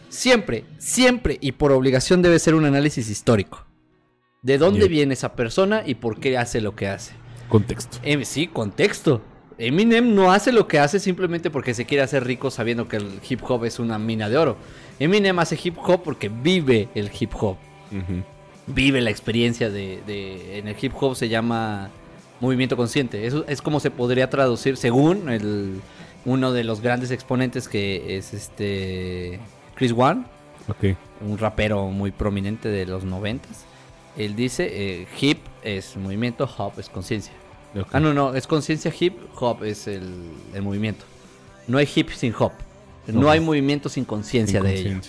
[0.10, 3.66] siempre, siempre y por obligación debe ser un análisis histórico.
[4.42, 4.90] ¿De dónde Yeah.
[4.90, 7.14] viene esa persona y por qué hace lo que hace?
[7.48, 8.00] Contexto.
[8.04, 9.22] Em, sí, contexto.
[9.58, 13.22] Eminem no hace lo que hace simplemente porque se quiere hacer rico sabiendo que el
[13.30, 14.58] hip hop es una mina de oro.
[15.00, 17.56] Eminem hace hip hop porque vive el hip hop.
[18.68, 21.90] Vive la experiencia de, de- en el hip hop se llama
[22.40, 23.26] movimiento consciente.
[23.28, 25.82] Eso es como se podría traducir según el,
[26.26, 29.40] uno de los grandes exponentes que es este
[29.76, 30.24] Chris One,
[31.22, 33.66] un rapero muy prominente de los noventas.
[34.18, 37.34] Él dice eh, hip es movimiento, hop es conciencia.
[37.92, 40.04] Ah, no, no, es conciencia hip, hop es el,
[40.54, 41.06] el movimiento.
[41.68, 42.52] No hay hip sin hop.
[43.08, 45.00] No hay movimiento sin conciencia de ello.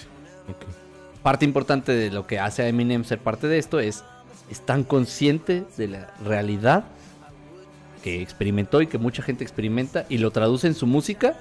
[1.25, 4.05] Parte importante de lo que hace a Eminem ser parte de esto es,
[4.51, 6.85] es tan consciente de la realidad
[8.03, 11.35] que experimentó y que mucha gente experimenta y lo traduce en su música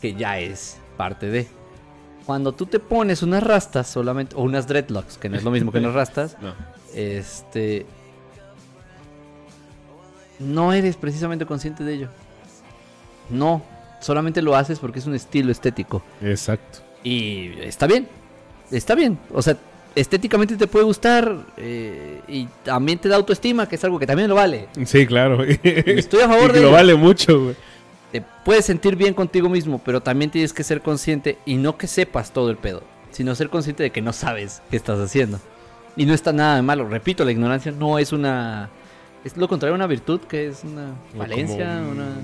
[0.00, 1.46] que ya es parte de.
[2.26, 5.70] Cuando tú te pones unas rastas solamente, o unas dreadlocks, que no es lo mismo
[5.70, 6.54] que unas rastas, No.
[6.94, 7.86] este...
[10.38, 12.08] No eres precisamente consciente de ello.
[13.30, 13.62] No.
[14.00, 16.02] Solamente lo haces porque es un estilo estético.
[16.20, 16.80] Exacto.
[17.04, 18.08] Y está bien.
[18.72, 19.18] Está bien.
[19.32, 19.56] O sea,
[19.94, 24.28] estéticamente te puede gustar eh, y también te da autoestima, que es algo que también
[24.28, 24.68] lo vale.
[24.84, 25.44] Sí, claro.
[25.44, 26.72] Estoy a favor Y de lo ello.
[26.72, 27.56] vale mucho, güey.
[28.10, 31.86] Te puedes sentir bien contigo mismo, pero también tienes que ser consciente y no que
[31.86, 35.38] sepas todo el pedo, sino ser consciente de que no sabes qué estás haciendo.
[35.96, 36.88] Y no está nada de malo.
[36.88, 38.70] Repito, la ignorancia no es una...
[39.24, 42.14] Es lo contrario a una virtud, que es una como un- una...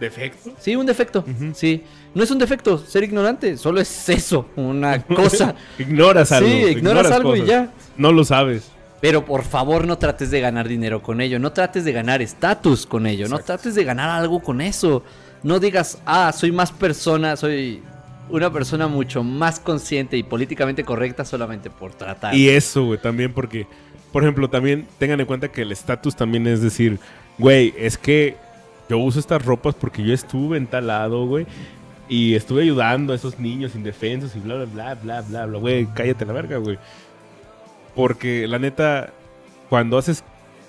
[0.00, 0.52] ¿Defecto?
[0.58, 1.24] Sí, un defecto.
[1.54, 1.82] Sí.
[2.14, 5.54] No es un defecto ser ignorante, solo es eso, una cosa.
[5.78, 6.48] Ignoras algo.
[6.48, 7.72] sí, ignoras algo y ya.
[7.96, 8.70] No lo sabes.
[9.00, 12.86] Pero por favor no trates de ganar dinero con ello, no trates de ganar estatus
[12.86, 15.02] con ello, no trates de ganar algo con eso.
[15.42, 17.82] No digas, ah, soy más persona, soy
[18.30, 22.34] una persona mucho más consciente y políticamente correcta solamente por tratar.
[22.34, 23.66] Y eso, güey, también porque,
[24.10, 26.98] por ejemplo, también tengan en cuenta que el estatus también es decir,
[27.36, 28.36] güey, es que
[28.88, 31.46] yo uso estas ropas porque yo estuve en tal lado, güey,
[32.08, 35.86] y estuve ayudando a esos niños indefensos y bla, bla, bla, bla, bla, bla, güey,
[35.94, 36.78] cállate la verga, güey.
[37.94, 39.10] Porque la neta,
[39.70, 40.24] cuando haces,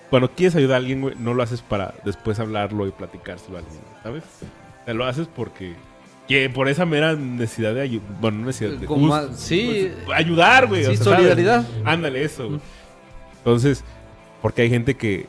[0.09, 3.59] cuando quieres ayudar a alguien, güey, no lo haces para después hablarlo y platicárselo a
[3.59, 4.23] alguien, ¿sabes?
[4.85, 5.75] Sea, lo haces porque...
[6.27, 9.91] Que por esa mera necesidad de ayudar, bueno, no necesidad de Como sí.
[10.05, 10.83] pues, ayudar, güey.
[10.83, 11.17] Sí, o sea, ¿sabes?
[11.19, 11.67] solidaridad.
[11.83, 12.47] Ándale, eso.
[12.47, 12.59] güey.
[13.37, 13.83] Entonces,
[14.41, 15.27] porque hay gente que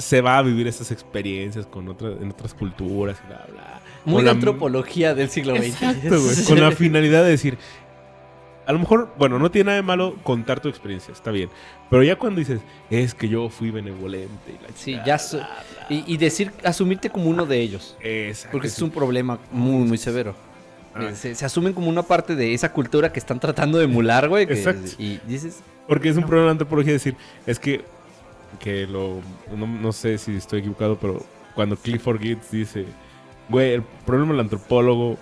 [0.00, 3.80] se va a vivir esas experiencias con otras, en otras culturas y bla, bla.
[4.04, 5.66] Muy Con la- antropología del siglo XX.
[5.66, 6.44] Exacto, güey.
[6.46, 7.58] Con la finalidad de decir,
[8.66, 11.50] a lo mejor, bueno, no tiene nada de malo contar tu experiencia, está bien.
[11.90, 14.30] Pero ya cuando dices, es que yo fui benevolente.
[14.48, 15.48] Y la Sí, ya so- bla,
[15.88, 15.96] bla.
[15.96, 17.96] y, y decir, asumirte como uno de ellos.
[18.00, 18.52] Exacto.
[18.52, 20.34] Porque es un problema muy, muy severo.
[20.94, 21.04] Ah.
[21.10, 24.28] Eh, Se, se asumen como una parte de esa cultura que están tratando de emular,
[24.28, 24.46] güey.
[24.46, 24.90] que- Exacto.
[24.98, 27.84] Y dices, Porque es un problema de antropología decir, es que,
[28.58, 29.20] que lo,
[29.56, 31.24] no, no sé si estoy equivocado, pero
[31.54, 32.86] cuando Clifford Geertz dice,
[33.48, 35.16] güey, el problema del antropólogo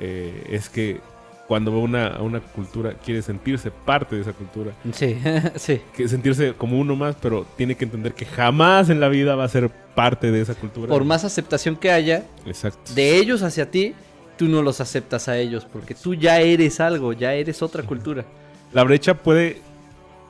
[0.00, 1.00] eh, es que
[1.46, 5.18] cuando va una, a una cultura quiere sentirse parte de esa cultura, sí,
[5.56, 5.80] sí.
[5.94, 9.44] que sentirse como uno más, pero tiene que entender que jamás en la vida va
[9.44, 10.88] a ser parte de esa cultura.
[10.88, 12.94] Por más aceptación que haya Exacto.
[12.94, 13.94] de ellos hacia ti,
[14.36, 15.66] tú no los aceptas a ellos.
[15.70, 18.24] Porque tú ya eres algo, ya eres otra cultura.
[18.72, 19.60] La brecha puede,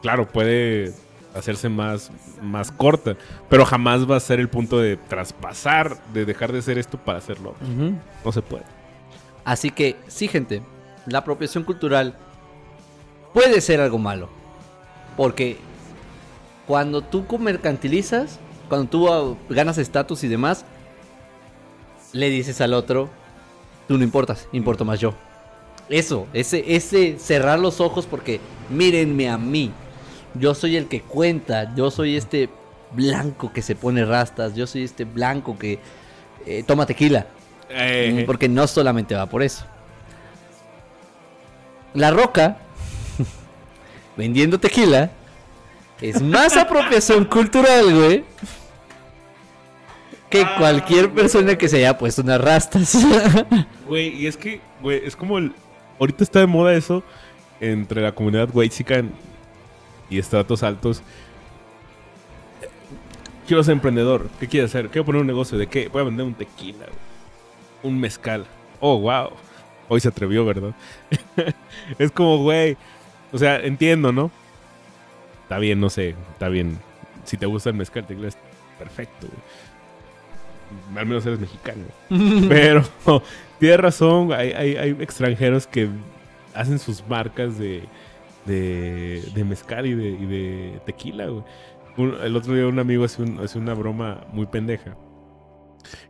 [0.03, 0.93] claro, puede
[1.35, 2.11] hacerse más,
[2.41, 3.17] más corta,
[3.49, 7.19] pero jamás va a ser el punto de traspasar, de dejar de ser esto para
[7.19, 7.55] hacerlo.
[8.25, 8.65] No se puede.
[9.45, 10.63] Así que, sí, gente,
[11.07, 12.17] la apropiación cultural
[13.33, 14.29] puede ser algo malo.
[15.17, 15.59] Porque
[16.67, 20.65] cuando tú mercantilizas, cuando tú ah, ganas estatus y demás,
[22.13, 23.11] le dices al otro,
[23.87, 25.15] tú no importas, importo más yo.
[25.89, 29.73] Eso, ese, ese cerrar los ojos porque mírenme a mí.
[30.35, 32.49] Yo soy el que cuenta, yo soy este
[32.93, 35.79] blanco que se pone rastas, yo soy este blanco que
[36.47, 37.27] eh, toma tequila.
[37.71, 39.65] Eh, Porque no solamente va por eso.
[41.95, 42.59] La Roca,
[44.17, 45.11] vendiendo tequila,
[46.01, 48.25] es más apropiación cultural, güey.
[50.29, 52.97] Que cualquier persona que se haya puesto unas rastas.
[53.87, 55.53] Güey, y es que, güey, es como el...
[56.01, 57.05] Ahorita está de moda eso
[57.61, 59.13] entre la comunidad Weixican
[60.11, 61.03] y estratos altos.
[63.47, 64.29] Quiero ser emprendedor.
[64.41, 64.89] ¿Qué quiero hacer?
[64.89, 65.59] Quiero poner un negocio.
[65.59, 65.89] ¿De qué?
[65.89, 66.87] Voy a vender un tequila.
[67.83, 68.47] Un mezcal.
[68.81, 69.31] Oh, wow.
[69.89, 70.75] Hoy se atrevió, ¿verdad?
[71.99, 72.77] es como, güey.
[73.33, 74.31] O sea, entiendo, ¿no?
[75.43, 76.15] Está bien, no sé.
[76.33, 76.79] Está bien.
[77.25, 78.39] Si te gusta el mezcal, tequila es
[78.79, 79.41] perfecto, güey.
[80.97, 81.85] Al menos eres mexicano.
[82.49, 82.83] Pero
[83.61, 85.89] tienes razón, hay, hay, hay extranjeros que
[86.55, 87.85] hacen sus marcas de,
[88.45, 91.27] de, de mezcal y de, y de tequila,
[91.97, 94.97] el otro día un amigo hace, un- hace una broma muy pendeja.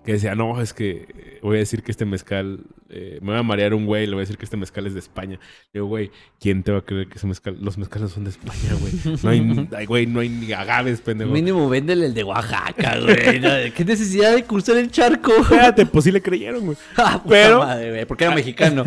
[0.04, 3.38] Que decía, no, es que eh, voy a decir que este mezcal, eh, me va
[3.38, 5.38] a marear un güey, le voy a decir que este mezcal es de España.
[5.72, 6.10] Le digo, güey,
[6.40, 9.18] ¿quién te va a creer que ese mezcal, los mezcales son de España, güey?
[9.22, 11.30] No hay, ay, güey, no hay ni agaves, pendejo.
[11.30, 13.40] Mínimo véndele el de Oaxaca, güey.
[13.40, 15.32] No, ¿Qué necesidad de cruzar el charco?
[15.34, 16.76] Espérate, pues sí le creyeron, güey.
[16.96, 18.84] Ah, puta Pero- madre, güey, porque era mexicano.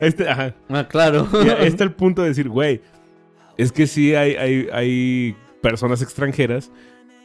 [0.00, 0.54] Este, ajá.
[0.68, 1.28] Ah, claro.
[1.60, 2.80] Está el punto de decir, güey,
[3.56, 6.70] es que sí hay, hay, hay personas extranjeras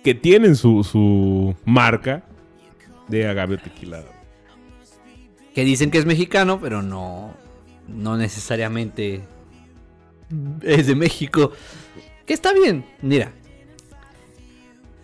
[0.03, 2.23] que tienen su, su marca
[3.13, 3.59] de agave o
[5.53, 7.35] que dicen que es mexicano, pero no,
[7.87, 9.21] no necesariamente
[10.61, 11.51] es de México.
[12.25, 13.31] Que está bien, mira.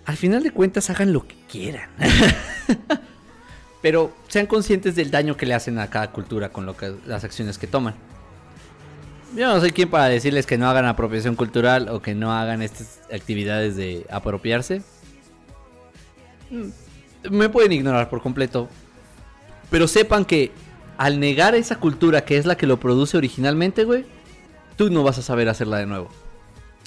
[0.06, 1.90] Al final de cuentas hagan lo que quieran.
[3.82, 7.24] pero sean conscientes del daño que le hacen a cada cultura con lo que, las
[7.24, 7.94] acciones que toman.
[9.36, 12.64] Yo no soy quien para decirles que no hagan apropiación cultural o que no hagan
[12.64, 14.82] estas actividades de apropiarse.
[17.30, 18.70] Me pueden ignorar por completo.
[19.70, 20.52] Pero sepan que
[20.98, 24.06] al negar esa cultura que es la que lo produce originalmente, güey,
[24.76, 26.10] tú no vas a saber hacerla de nuevo.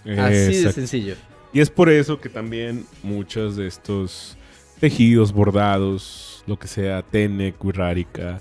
[0.05, 1.15] Así de sencillo.
[1.53, 4.37] Y es por eso que también muchos de estos
[4.81, 8.41] tejidos, bordados, lo que sea, Tenec, Wirrárica,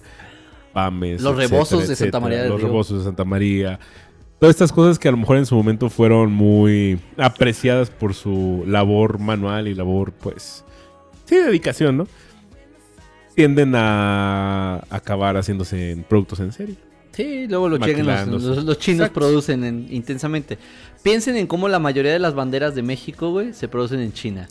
[0.73, 2.67] Pames, Los etcétera, rebozos de Santa María del Los Río.
[2.67, 3.79] rebozos de Santa María.
[4.39, 8.63] Todas estas cosas que a lo mejor en su momento fueron muy apreciadas por su
[8.65, 10.65] labor manual y labor, pues,
[11.31, 12.07] sí, dedicación, ¿no?
[13.35, 16.75] Tienden a acabar haciéndose en productos en serie.
[17.13, 18.47] Sí, luego lo llegan los, Maquilándose.
[18.47, 19.19] los- los chinos Exacto.
[19.19, 20.57] producen en- intensamente.
[21.03, 24.47] Piensen en cómo la mayoría de las banderas de México, güey, se producen en China.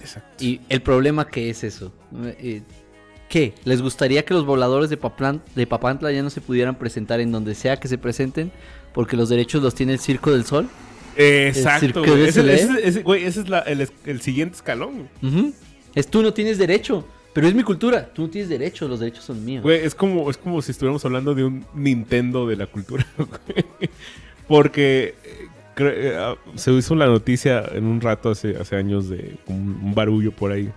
[0.00, 0.44] Exacto.
[0.44, 1.92] Y el problema que es eso.
[2.40, 2.62] Eh,
[3.28, 3.54] ¿Qué?
[3.64, 7.32] ¿Les gustaría que los voladores de, Paplan- de Papantla ya no se pudieran presentar en
[7.32, 8.52] donde sea que se presenten?
[8.92, 10.68] Porque los derechos los tiene el Circo del Sol.
[11.16, 12.22] Exacto, güey.
[12.24, 15.08] Ese, ese- ese- güey, ese es la- el, el siguiente escalón.
[15.22, 15.52] Ujú.
[15.96, 17.04] Es tú no tienes derecho.
[17.32, 18.06] Pero es mi cultura.
[18.14, 18.86] Tú no tienes derecho.
[18.88, 19.62] Los derechos son míos.
[19.62, 23.04] Güey, es como, es como si estuviéramos hablando de un Nintendo de la cultura.
[23.18, 23.90] güey.
[24.48, 29.36] Porque eh, eh, ah, se hizo la noticia en un rato hace, hace años de
[29.48, 30.70] un, barullo por ahí.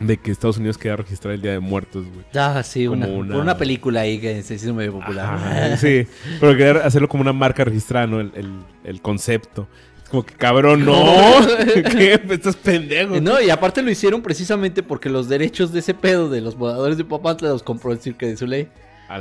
[0.00, 2.24] De que Estados Unidos quería registrar el Día de Muertos, güey.
[2.34, 5.34] Ah, sí, una, una- por una película ahí que se hizo medio popular.
[5.34, 6.06] Ajá, sí,
[6.38, 8.20] pero quería hacerlo como una marca registrada, ¿no?
[8.20, 8.52] El, el-
[8.84, 9.66] el concepto.
[10.10, 11.04] Como que, cabrón, no.
[11.92, 12.20] ¿Qué?
[12.30, 13.20] Estás pendejo.
[13.20, 16.96] No, y aparte lo hicieron precisamente porque los derechos de ese pedo de los voladores
[16.96, 18.68] de Papantla los compró el Cirque de Soleil.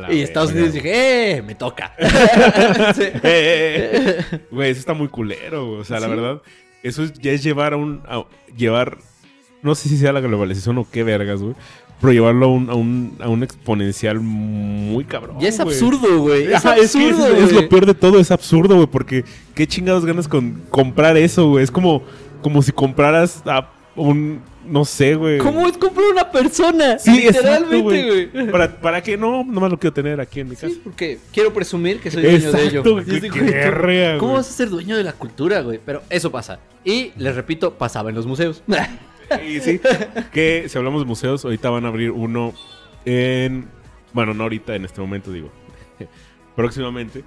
[0.10, 1.42] Y Estados Unidos dije, ¡eh!
[1.42, 1.94] Me toca.
[2.96, 3.04] Sí.
[3.04, 3.92] Eh, eh,
[4.32, 4.40] eh.
[4.52, 5.72] Güey, eso está muy culero.
[5.72, 6.42] O sea, la verdad,
[6.84, 8.02] eso es- ya es llevar a un.
[8.08, 8.26] a-
[8.58, 8.98] llevar.
[9.62, 11.56] No sé si sea la globalización o qué vergas, güey.
[12.00, 15.38] Pero llevarlo a un, a un, a un exponencial muy cabrón.
[15.40, 16.46] Ya es absurdo, güey.
[16.46, 18.88] Es Ajá, es, que es- lo peor de todo, es absurdo, güey.
[18.88, 19.26] Porque
[19.56, 21.64] qué chingados ganas con comprar eso, güey.
[21.64, 22.04] Es como,
[22.42, 24.42] como si compraras a un.
[24.68, 25.38] No sé, güey.
[25.38, 27.00] ¿Cómo es comprar una persona?
[27.00, 28.52] Sí, Literalmente, güey.
[28.52, 29.16] ¿Para, ¿Para qué?
[29.18, 30.68] No, nomás lo quiero tener aquí en mi casa.
[30.68, 32.82] Sí, porque quiero presumir que soy dueño de ello.
[32.82, 35.80] Y qué güey, ¿tú- verga, ¿Cómo vas a ser dueño de la cultura, güey?
[35.84, 36.60] Pero eso pasa.
[36.84, 38.62] Y les repito, pasaba en los museos.
[39.46, 39.80] Y sí,
[40.32, 42.54] que si hablamos de museos, ahorita van a abrir uno
[43.06, 43.68] en.
[44.14, 45.52] Bueno, no ahorita, en este momento, digo.
[46.56, 47.24] Próximamente.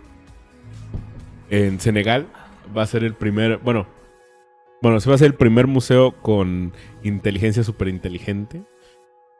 [1.51, 2.27] En Senegal
[2.77, 3.59] va a ser el primer.
[3.59, 3.87] Bueno,
[4.83, 6.73] bueno, se va a ser el primer museo con
[7.03, 8.63] inteligencia súper inteligente.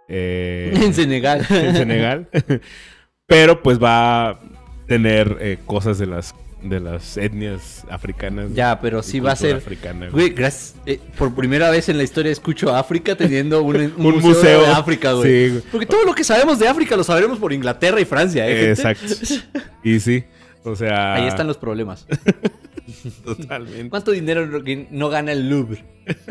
[0.09, 1.47] Eh, en Senegal.
[1.51, 2.29] en Senegal.
[3.27, 4.41] Pero pues va a
[4.87, 8.53] tener eh, cosas de las de las etnias africanas.
[8.55, 9.57] Ya, pero sí va a ser.
[9.57, 10.27] africana, güey.
[10.27, 10.75] Güey, gracias.
[10.87, 14.29] eh, por primera vez en la historia escucho a África teniendo un, un Un museo,
[14.31, 14.61] museo.
[14.63, 15.31] de África, güey.
[15.47, 15.63] Sí, güey.
[15.71, 18.71] Porque todo lo que sabemos de África lo sabremos por Inglaterra y Francia, ¿eh?
[18.71, 19.07] Exacto.
[19.83, 20.25] Y sí,
[20.65, 21.15] o sea.
[21.15, 22.07] Ahí están los problemas.
[23.25, 23.89] Totalmente.
[23.89, 24.47] ¿Cuánto dinero
[24.91, 25.85] no- gana el Louvre?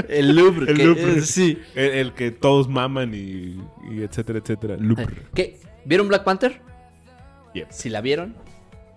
[0.07, 0.71] El Louvre.
[0.71, 1.13] El que- Louvre.
[1.17, 1.57] eh, sí.
[1.75, 3.57] El, el que todos maman y,
[3.91, 4.75] y etcétera, etcétera.
[4.77, 5.23] Louvre.
[5.33, 5.57] ¿Qué?
[5.85, 6.61] ¿Vieron Black Panther?
[7.55, 7.67] Yep.
[7.71, 8.35] Si la vieron,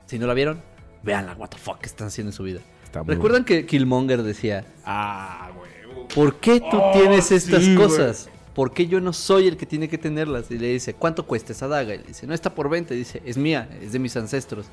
[0.07, 0.61] si no la vieron,
[1.03, 2.61] véanla, what the fuck que están haciendo en su vida.
[2.85, 4.65] Está muy ¿Recuerdan que Killmonger decía.
[4.85, 5.73] Ah, güey.
[6.15, 8.29] ¿por qué tú Oh, tienes estas sí, cosas?
[8.55, 10.51] ¿Por qué yo no soy el que tiene que tenerlas?
[10.51, 11.95] Y le dice, ¿cuánto cuesta esa daga?
[11.95, 12.95] Y le dice, no está por venta.
[12.95, 14.67] Y dice, es mía, es de mis ancestros.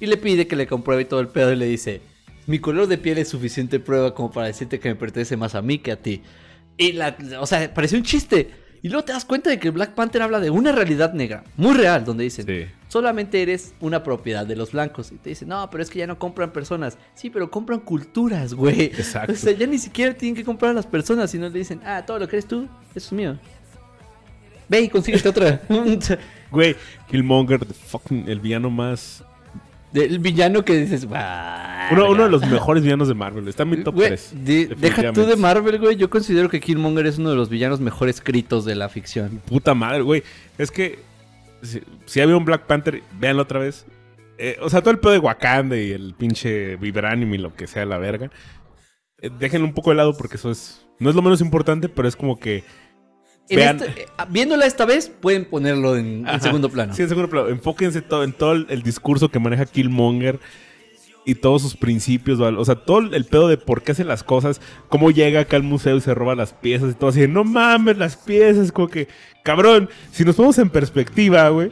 [0.00, 2.00] Y le pide que le compruebe todo el pedo y le dice,
[2.46, 5.62] mi color de piel es suficiente prueba como para decirte que me pertenece más a
[5.62, 6.22] mí que a ti.
[6.76, 8.50] Y la, o sea, pareció un chiste.
[8.84, 11.72] Y luego te das cuenta de que Black Panther habla de una realidad negra, muy
[11.74, 12.66] real, donde dicen, Sí.
[12.88, 15.12] solamente eres una propiedad de los blancos.
[15.12, 16.98] Y te dicen, no, pero es que ya no compran personas.
[17.14, 18.82] Sí, pero compran culturas, güey.
[18.86, 19.32] Exacto.
[19.32, 22.02] O sea, ya ni siquiera tienen que comprar a las personas, sino le dicen, ah,
[22.04, 23.38] todo lo que eres tú, eso es mío.
[24.68, 25.60] Ve y consíguete otra.
[26.50, 26.76] Güey,
[27.08, 29.24] Killmonger, the fucking, el villano más.
[29.92, 32.54] Del villano que dices, "Bah, Uno, uno de los verga".
[32.56, 33.46] mejores villanos de Marvel.
[33.48, 34.32] Está en mi top Güey, 3.
[34.44, 35.96] di- deja tú de Marvel, güey.
[35.96, 39.40] Yo considero que Killmonger es uno de los villanos mejor escritos de la ficción.
[39.46, 40.22] Puta madre, güey.
[40.58, 40.98] Es que.
[41.62, 43.84] Si, si había un Black Panther, véanlo otra vez.
[44.38, 47.66] Eh, o sea, todo el pedo de Wakanda y el pinche Vibranium y lo que
[47.66, 48.30] sea la verga.
[49.18, 50.84] eh, déjenlo un poco de lado porque eso es.
[50.98, 52.64] No es lo menos importante, pero es como que.
[53.50, 56.94] Vean- este- eh, viéndola esta vez, pueden ponerlo en, segundo plano.
[56.94, 57.48] Sí, en segundo plano.
[57.48, 60.40] Enfóquense todo, en todo el, el discurso que maneja Killmonger
[61.24, 62.38] y todos sus principios.
[62.38, 62.56] ¿vale?
[62.58, 65.62] O sea, todo el pedo de por qué hace las cosas, cómo llega acá al
[65.64, 67.20] museo y se roba las piezas y todo así.
[67.20, 68.72] de, No mames, las piezas.
[68.72, 69.08] Como que,
[69.42, 71.70] cabrón, si nos ponemos en perspectiva, güey,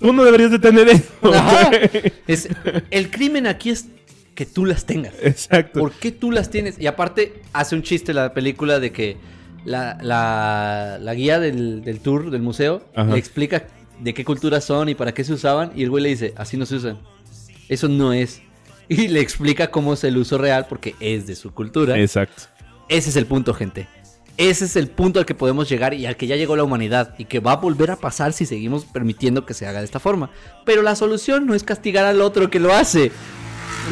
[0.00, 1.10] tú no deberías de tener eso.
[2.26, 2.48] Es,
[2.90, 3.86] el crimen aquí es
[4.34, 5.14] que tú las tengas.
[5.22, 5.80] Exacto.
[5.80, 6.78] ¿Por qué tú las tienes?
[6.78, 9.16] Y aparte, hace un chiste la película de que
[9.66, 13.12] la, la- la guía del, del tour, del museo, Ajá.
[13.12, 13.66] le explica
[14.00, 15.72] de qué culturas son y para qué se usaban.
[15.76, 16.98] Y el güey le dice, así no se usan.
[17.68, 18.40] Eso no es.
[18.88, 21.98] Y le explica cómo es el uso real porque es de su cultura.
[21.98, 22.44] Exacto.
[22.88, 23.88] Ese es el punto, gente.
[24.36, 27.14] ese es el punto al que podemos llegar y al que ya llegó la humanidad
[27.18, 29.98] y que va a volver a pasar si seguimos permitiendo que se haga de esta
[29.98, 30.30] forma.
[30.64, 33.10] Pero la solución no es castigar al otro que lo hace.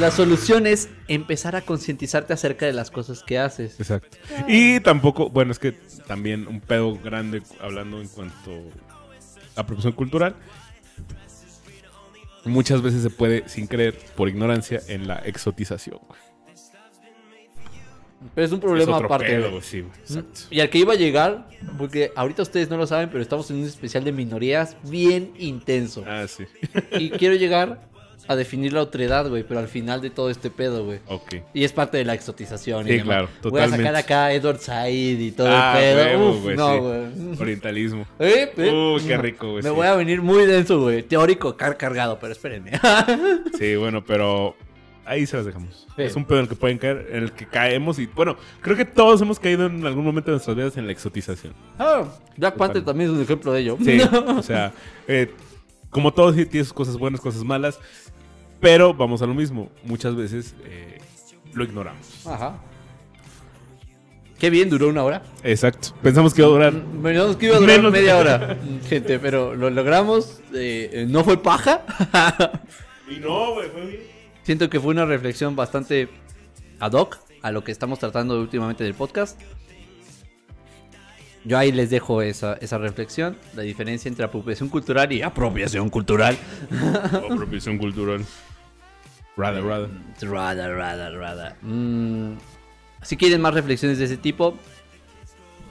[0.00, 3.78] La solución es empezar a concientizarte acerca de las cosas que haces.
[3.78, 4.18] Exacto.
[4.48, 5.72] Y tampoco, bueno, es que
[6.06, 8.50] también un pedo grande hablando en cuanto
[9.56, 10.34] a apropiación cultural.
[12.44, 16.00] Muchas veces se puede, sin creer, por ignorancia, en la exotización.
[18.34, 19.26] Pero es un Es problema otro aparte.
[19.26, 19.84] pedo, sí.
[20.50, 23.58] Y al que iba a llegar, porque ahorita ustedes no lo saben, pero estamos en
[23.58, 26.04] un especial de minorías bien intenso.
[26.06, 26.44] Ah, sí.
[26.92, 27.88] Y quiero llegar
[28.26, 31.00] a definir la otredad, güey, pero al final de todo este pedo, güey.
[31.08, 31.34] Ok.
[31.52, 32.86] Y es parte de la exotización.
[32.86, 33.98] Sí, claro, Voy a sacar totalmente.
[33.98, 36.04] acá a Edward Said y todo Ah, el pedo.
[36.18, 36.78] huevo, Uf, no, sí.
[36.80, 37.38] güey.
[37.40, 38.06] Orientalismo.
[38.18, 38.70] Eh, eh.
[38.96, 39.62] Uy, qué rico, güey.
[39.62, 39.74] Me sí.
[39.74, 41.02] voy a venir muy denso, güey.
[41.02, 42.72] Teórico, car cargado, pero espérenme.
[43.58, 44.56] Sí, bueno, pero
[45.04, 45.86] ahí se las dejamos.
[45.96, 46.02] Sí.
[46.02, 48.76] Es un pedo en el que pueden caer, en el que caemos y, bueno, creo
[48.76, 51.52] que todos hemos caído en algún momento de nuestras vidas en la exotización.
[51.78, 52.04] Ah,
[52.36, 53.78] Black Panther también es un ejemplo de ello.
[53.84, 54.72] Sí, o sea,
[55.06, 55.30] eh,
[55.90, 57.78] como todo sí tiene sus cosas buenas, cosas malas,
[58.60, 59.70] pero vamos a lo mismo.
[59.84, 60.98] Muchas veces eh,
[61.52, 62.26] lo ignoramos.
[62.26, 62.58] Ajá.
[64.38, 65.22] Qué bien, duró una hora.
[65.42, 65.88] Exacto.
[66.02, 66.72] Pensamos que iba a durar.
[67.02, 67.92] Pensamos que iba a durar Menos.
[67.92, 70.40] media hora, gente, pero lo logramos.
[70.54, 71.82] eh, eh, no fue paja.
[73.06, 74.00] Y no, güey, fue bien.
[74.44, 76.08] Siento que fue una reflexión bastante
[76.80, 79.38] ad hoc a lo que estamos tratando últimamente del podcast.
[81.44, 86.36] Yo ahí les dejo esa, esa reflexión, la diferencia entre apropiación cultural y apropiación cultural.
[87.30, 88.24] Apropiación cultural.
[89.36, 89.90] Rather, rather.
[90.22, 91.56] Rada, rada, rada.
[91.60, 92.36] Mm,
[93.02, 94.56] si quieren más reflexiones de ese tipo,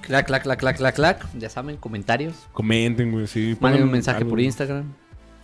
[0.02, 2.36] clac, clac, clac, clac, clac, clac, ya saben, comentarios.
[2.52, 3.58] Comenten, güey, sí.
[3.60, 4.30] Manden un mensaje algo.
[4.30, 4.94] por Instagram.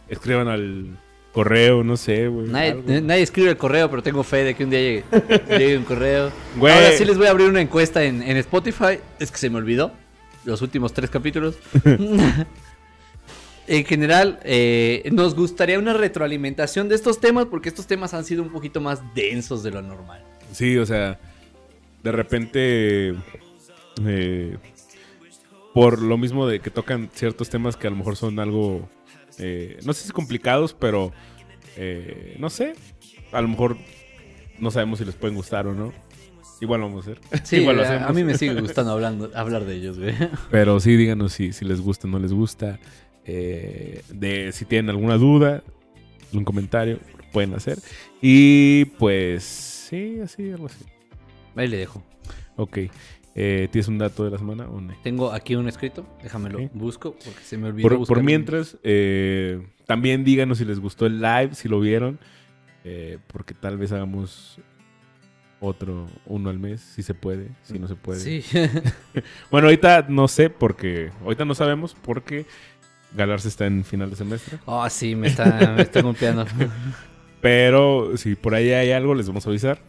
[0.10, 0.96] Escriban al
[1.34, 2.48] correo, no sé, güey.
[2.48, 5.04] Nadie, escribe el correo, pero tengo fe de que un día llegue,
[5.58, 6.32] llegue un correo.
[6.58, 6.72] Güey.
[6.72, 9.00] Ahora sí les voy a abrir una encuesta en, en Spotify.
[9.18, 9.92] Es que se me olvidó
[10.46, 11.58] los últimos tres capítulos.
[13.68, 18.44] en general, eh, nos gustaría una retroalimentación de estos temas porque estos temas han sido
[18.44, 20.24] un poquito más densos de lo normal.
[20.54, 21.20] Sí, o sea,
[22.04, 23.16] de repente,
[24.06, 24.58] eh,
[25.74, 28.90] por lo mismo de que tocan ciertos temas que a lo mejor son algo,
[29.38, 31.12] eh, no sé si complicados, pero
[31.76, 32.74] eh, no sé,
[33.32, 33.78] a lo mejor
[34.60, 35.94] no sabemos si les pueden gustar o no.
[36.62, 37.22] Igual lo vamos a hacer.
[37.46, 38.10] Sí, Igual lo a, hacemos.
[38.10, 40.14] a mí me sigue gustando hablando, hablar de ellos, güey.
[40.52, 42.80] Pero sí, díganos si, si les gusta o no les gusta.
[43.26, 45.64] eh, de si tienen alguna duda,
[46.34, 47.78] un comentario, lo pueden hacer.
[48.22, 50.84] Y pues, sí, así, algo así.
[51.56, 52.04] Ahí le dejo.
[52.56, 52.78] Ok.
[53.36, 54.94] Eh, ¿Tienes un dato de la semana o no?
[55.04, 57.88] Tengo aquí un escrito, déjamelo busco porque se me olvidó.
[57.88, 62.20] Por, por mientras, eh, también díganos si les gustó el live, si lo vieron.
[62.84, 64.60] eh, porque tal vez hagamos
[65.62, 68.20] otro, uno al mes, si se puede, si no se puede.
[68.20, 68.44] Sí.
[69.52, 72.46] Bueno, ahorita no sé porque, ahorita no sabemos porque
[73.16, 74.60] Galarse está en final de semestre.
[74.66, 76.46] Oh, sí, me está, me está golpeando.
[77.42, 79.80] Pero si por ahí hay algo, les vamos a avisar.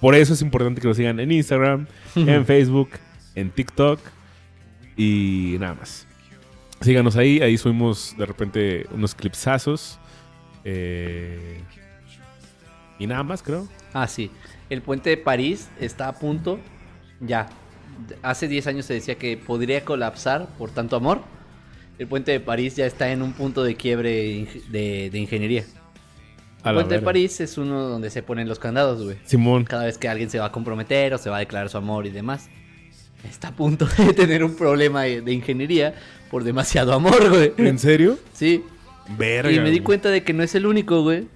[0.00, 1.86] Por eso es importante que nos sigan en Instagram,
[2.16, 2.90] en Facebook,
[3.34, 4.00] en TikTok
[4.96, 6.06] y nada más.
[6.80, 9.98] Síganos ahí, ahí subimos de repente unos clipsazos.
[10.64, 11.60] eh,
[12.98, 13.66] y nada más, creo.
[13.92, 14.30] Ah, sí.
[14.70, 16.58] El puente de París está a punto.
[17.20, 17.48] Ya.
[18.22, 21.22] Hace 10 años se decía que podría colapsar por tanto amor.
[21.98, 25.64] El puente de París ya está en un punto de quiebre de, de ingeniería.
[26.64, 27.00] A El puente de.
[27.02, 29.16] París es uno donde se ponen los candados, güey.
[29.24, 29.64] Simón.
[29.64, 32.06] Cada vez que alguien se va a comprometer o se va a declarar su amor
[32.06, 32.48] y demás.
[33.28, 35.94] Está a punto de tener un problema de, de ingeniería
[36.30, 37.52] por demasiado amor, güey.
[37.58, 38.18] ¿En serio?
[38.32, 38.64] Sí.
[39.16, 39.52] Verga.
[39.52, 41.28] Y me di cuenta de que no es el único, güey.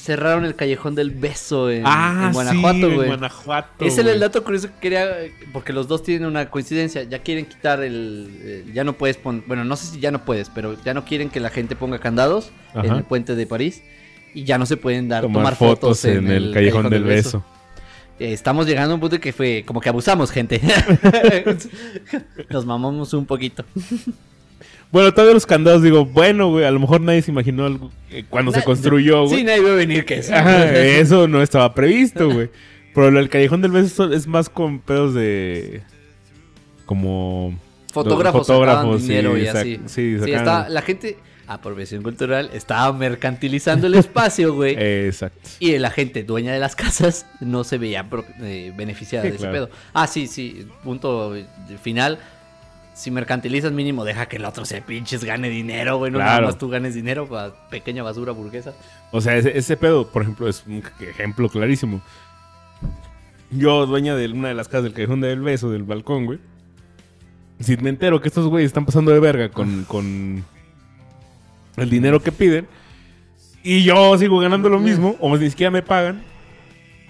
[0.00, 3.08] Cerraron el callejón del beso en, Ah, en Guanajuato, sí, güey.
[3.08, 3.84] Guanajuato.
[3.84, 5.06] Ese era el dato curioso que quería,
[5.52, 7.02] porque los dos tienen una coincidencia.
[7.02, 8.30] Ya quieren quitar el.
[8.40, 9.42] eh, ya no puedes poner.
[9.46, 11.98] Bueno, no sé si ya no puedes, pero ya no quieren que la gente ponga
[11.98, 13.82] candados en el puente de París.
[14.32, 17.44] Y ya no se pueden dar, Tomar, tomar, fotos, en, el, callejón, del beso.
[18.18, 20.60] Eh, Estamos llegando a un punto que fue como que abusamos, gente.
[22.48, 23.64] Nos mamamos un poquito.
[24.92, 28.24] Bueno, todavía los candados, digo, bueno, güey, a lo mejor nadie se imaginó algo eh,
[28.28, 29.38] cuando se construyó, güey.
[29.38, 30.34] Sí, nadie va a venir que eso.
[30.34, 32.50] Ajá, eso no estaba previsto, güey.
[32.92, 35.82] Pero el callejón del beso es más con pedos de.
[36.86, 37.56] Como.
[37.92, 39.80] Fotógrafos, Fotógrafos, dinero sí, y así.
[39.86, 41.18] sí, Sí, está, la gente,
[41.48, 44.76] apropiación cultural, estaba mercantilizando el espacio, güey.
[44.78, 45.48] Exacto.
[45.58, 48.06] Y la gente dueña de las casas no se veía
[48.42, 49.66] eh, beneficiada Sí, de ese claro.
[49.66, 49.70] pedo.
[49.92, 51.34] Ah, sí, sí, punto
[51.82, 52.18] final.
[53.00, 56.10] Si mercantilizas mínimo, deja que el otro se pinches gane dinero, güey.
[56.12, 56.46] No nada Claro.
[56.48, 58.74] más tú ganes dinero para pequeña basura burguesa.
[59.10, 62.02] O sea, ese, ese pedo, por ejemplo, es un ejemplo clarísimo.
[63.50, 66.38] Yo, dueña de una de las casas del callejón del beso, del balcón, güey.
[67.58, 70.44] si me entero que estos güeyes están pasando de verga con, con
[71.76, 72.68] el dinero que piden
[73.62, 76.22] y yo sigo ganando lo mismo, o ni siquiera me pagan,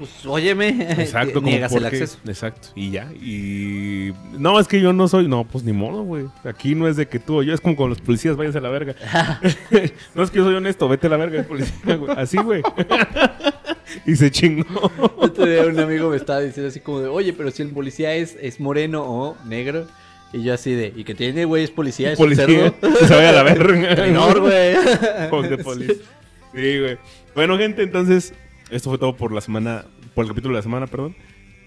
[0.01, 2.17] Pues óyeme, Exacto, como niegas el acceso.
[2.27, 3.13] Exacto, y ya.
[3.13, 6.25] Y no, es que yo no soy, no, pues ni modo, güey.
[6.43, 8.63] Aquí no es de que tú o yo, es como con los policías, váyanse a
[8.63, 8.95] la verga.
[10.15, 12.17] no es que yo soy honesto, vete a la verga, policía, güey.
[12.17, 12.63] Así, güey.
[14.07, 14.91] y se chingó.
[15.19, 18.15] Otro día un amigo me estaba diciendo así como de, oye, pero si el policía
[18.15, 19.87] es, es moreno o negro.
[20.33, 21.65] Y yo así de, ¿y que tiene, güey?
[21.65, 22.99] Es policía, es policía, un cerdo.
[22.99, 23.97] que se vaya a la verga.
[23.97, 24.77] Traidor, güey.
[25.47, 26.01] The police.
[26.55, 26.99] Sí, güey.
[27.35, 28.33] Bueno, gente, entonces,
[28.71, 31.17] esto fue todo por la semana, por el capítulo de la semana, perdón.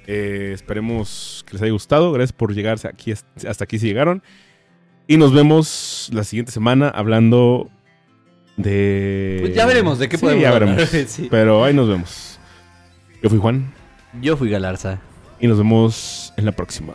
[0.08, 2.12] Eh, esperemos que les haya gustado.
[2.12, 4.22] Gracias por llegarse aquí hasta aquí si llegaron.
[5.08, 7.70] Y nos vemos la siguiente semana hablando
[8.58, 9.38] de.
[9.42, 10.76] Pues ya veremos de qué Sí, podemos ya hablar.
[10.78, 10.90] veremos.
[11.12, 11.28] Sí.
[11.30, 12.40] Pero ahí nos vemos.
[13.22, 13.74] Yo fui Juan
[14.22, 15.00] Yo fui Galarza.
[15.40, 16.94] y nos vemos en la próxima.